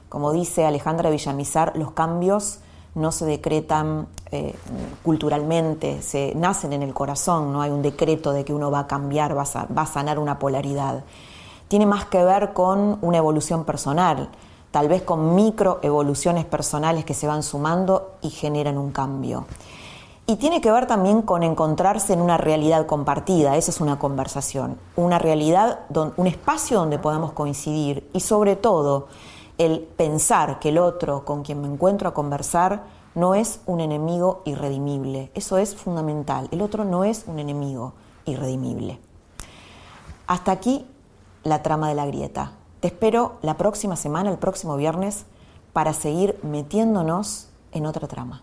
[0.09, 2.59] Como dice Alejandra Villamizar, los cambios
[2.95, 4.55] no se decretan eh,
[5.03, 8.87] culturalmente, se nacen en el corazón, no hay un decreto de que uno va a
[8.87, 11.05] cambiar, va a, sanar una polaridad.
[11.69, 14.29] Tiene más que ver con una evolución personal,
[14.71, 19.47] tal vez con microevoluciones personales que se van sumando y generan un cambio.
[20.27, 24.79] Y tiene que ver también con encontrarse en una realidad compartida, esa es una conversación,
[24.97, 25.81] una realidad,
[26.17, 29.09] un espacio donde podamos coincidir y sobre todo
[29.65, 32.85] el pensar que el otro con quien me encuentro a conversar
[33.15, 35.31] no es un enemigo irredimible.
[35.35, 36.49] Eso es fundamental.
[36.51, 37.93] El otro no es un enemigo
[38.25, 38.99] irredimible.
[40.27, 40.87] Hasta aquí
[41.45, 42.53] la trama de la grieta.
[42.81, 45.27] Te espero la próxima semana, el próximo viernes,
[45.73, 48.43] para seguir metiéndonos en otra trama.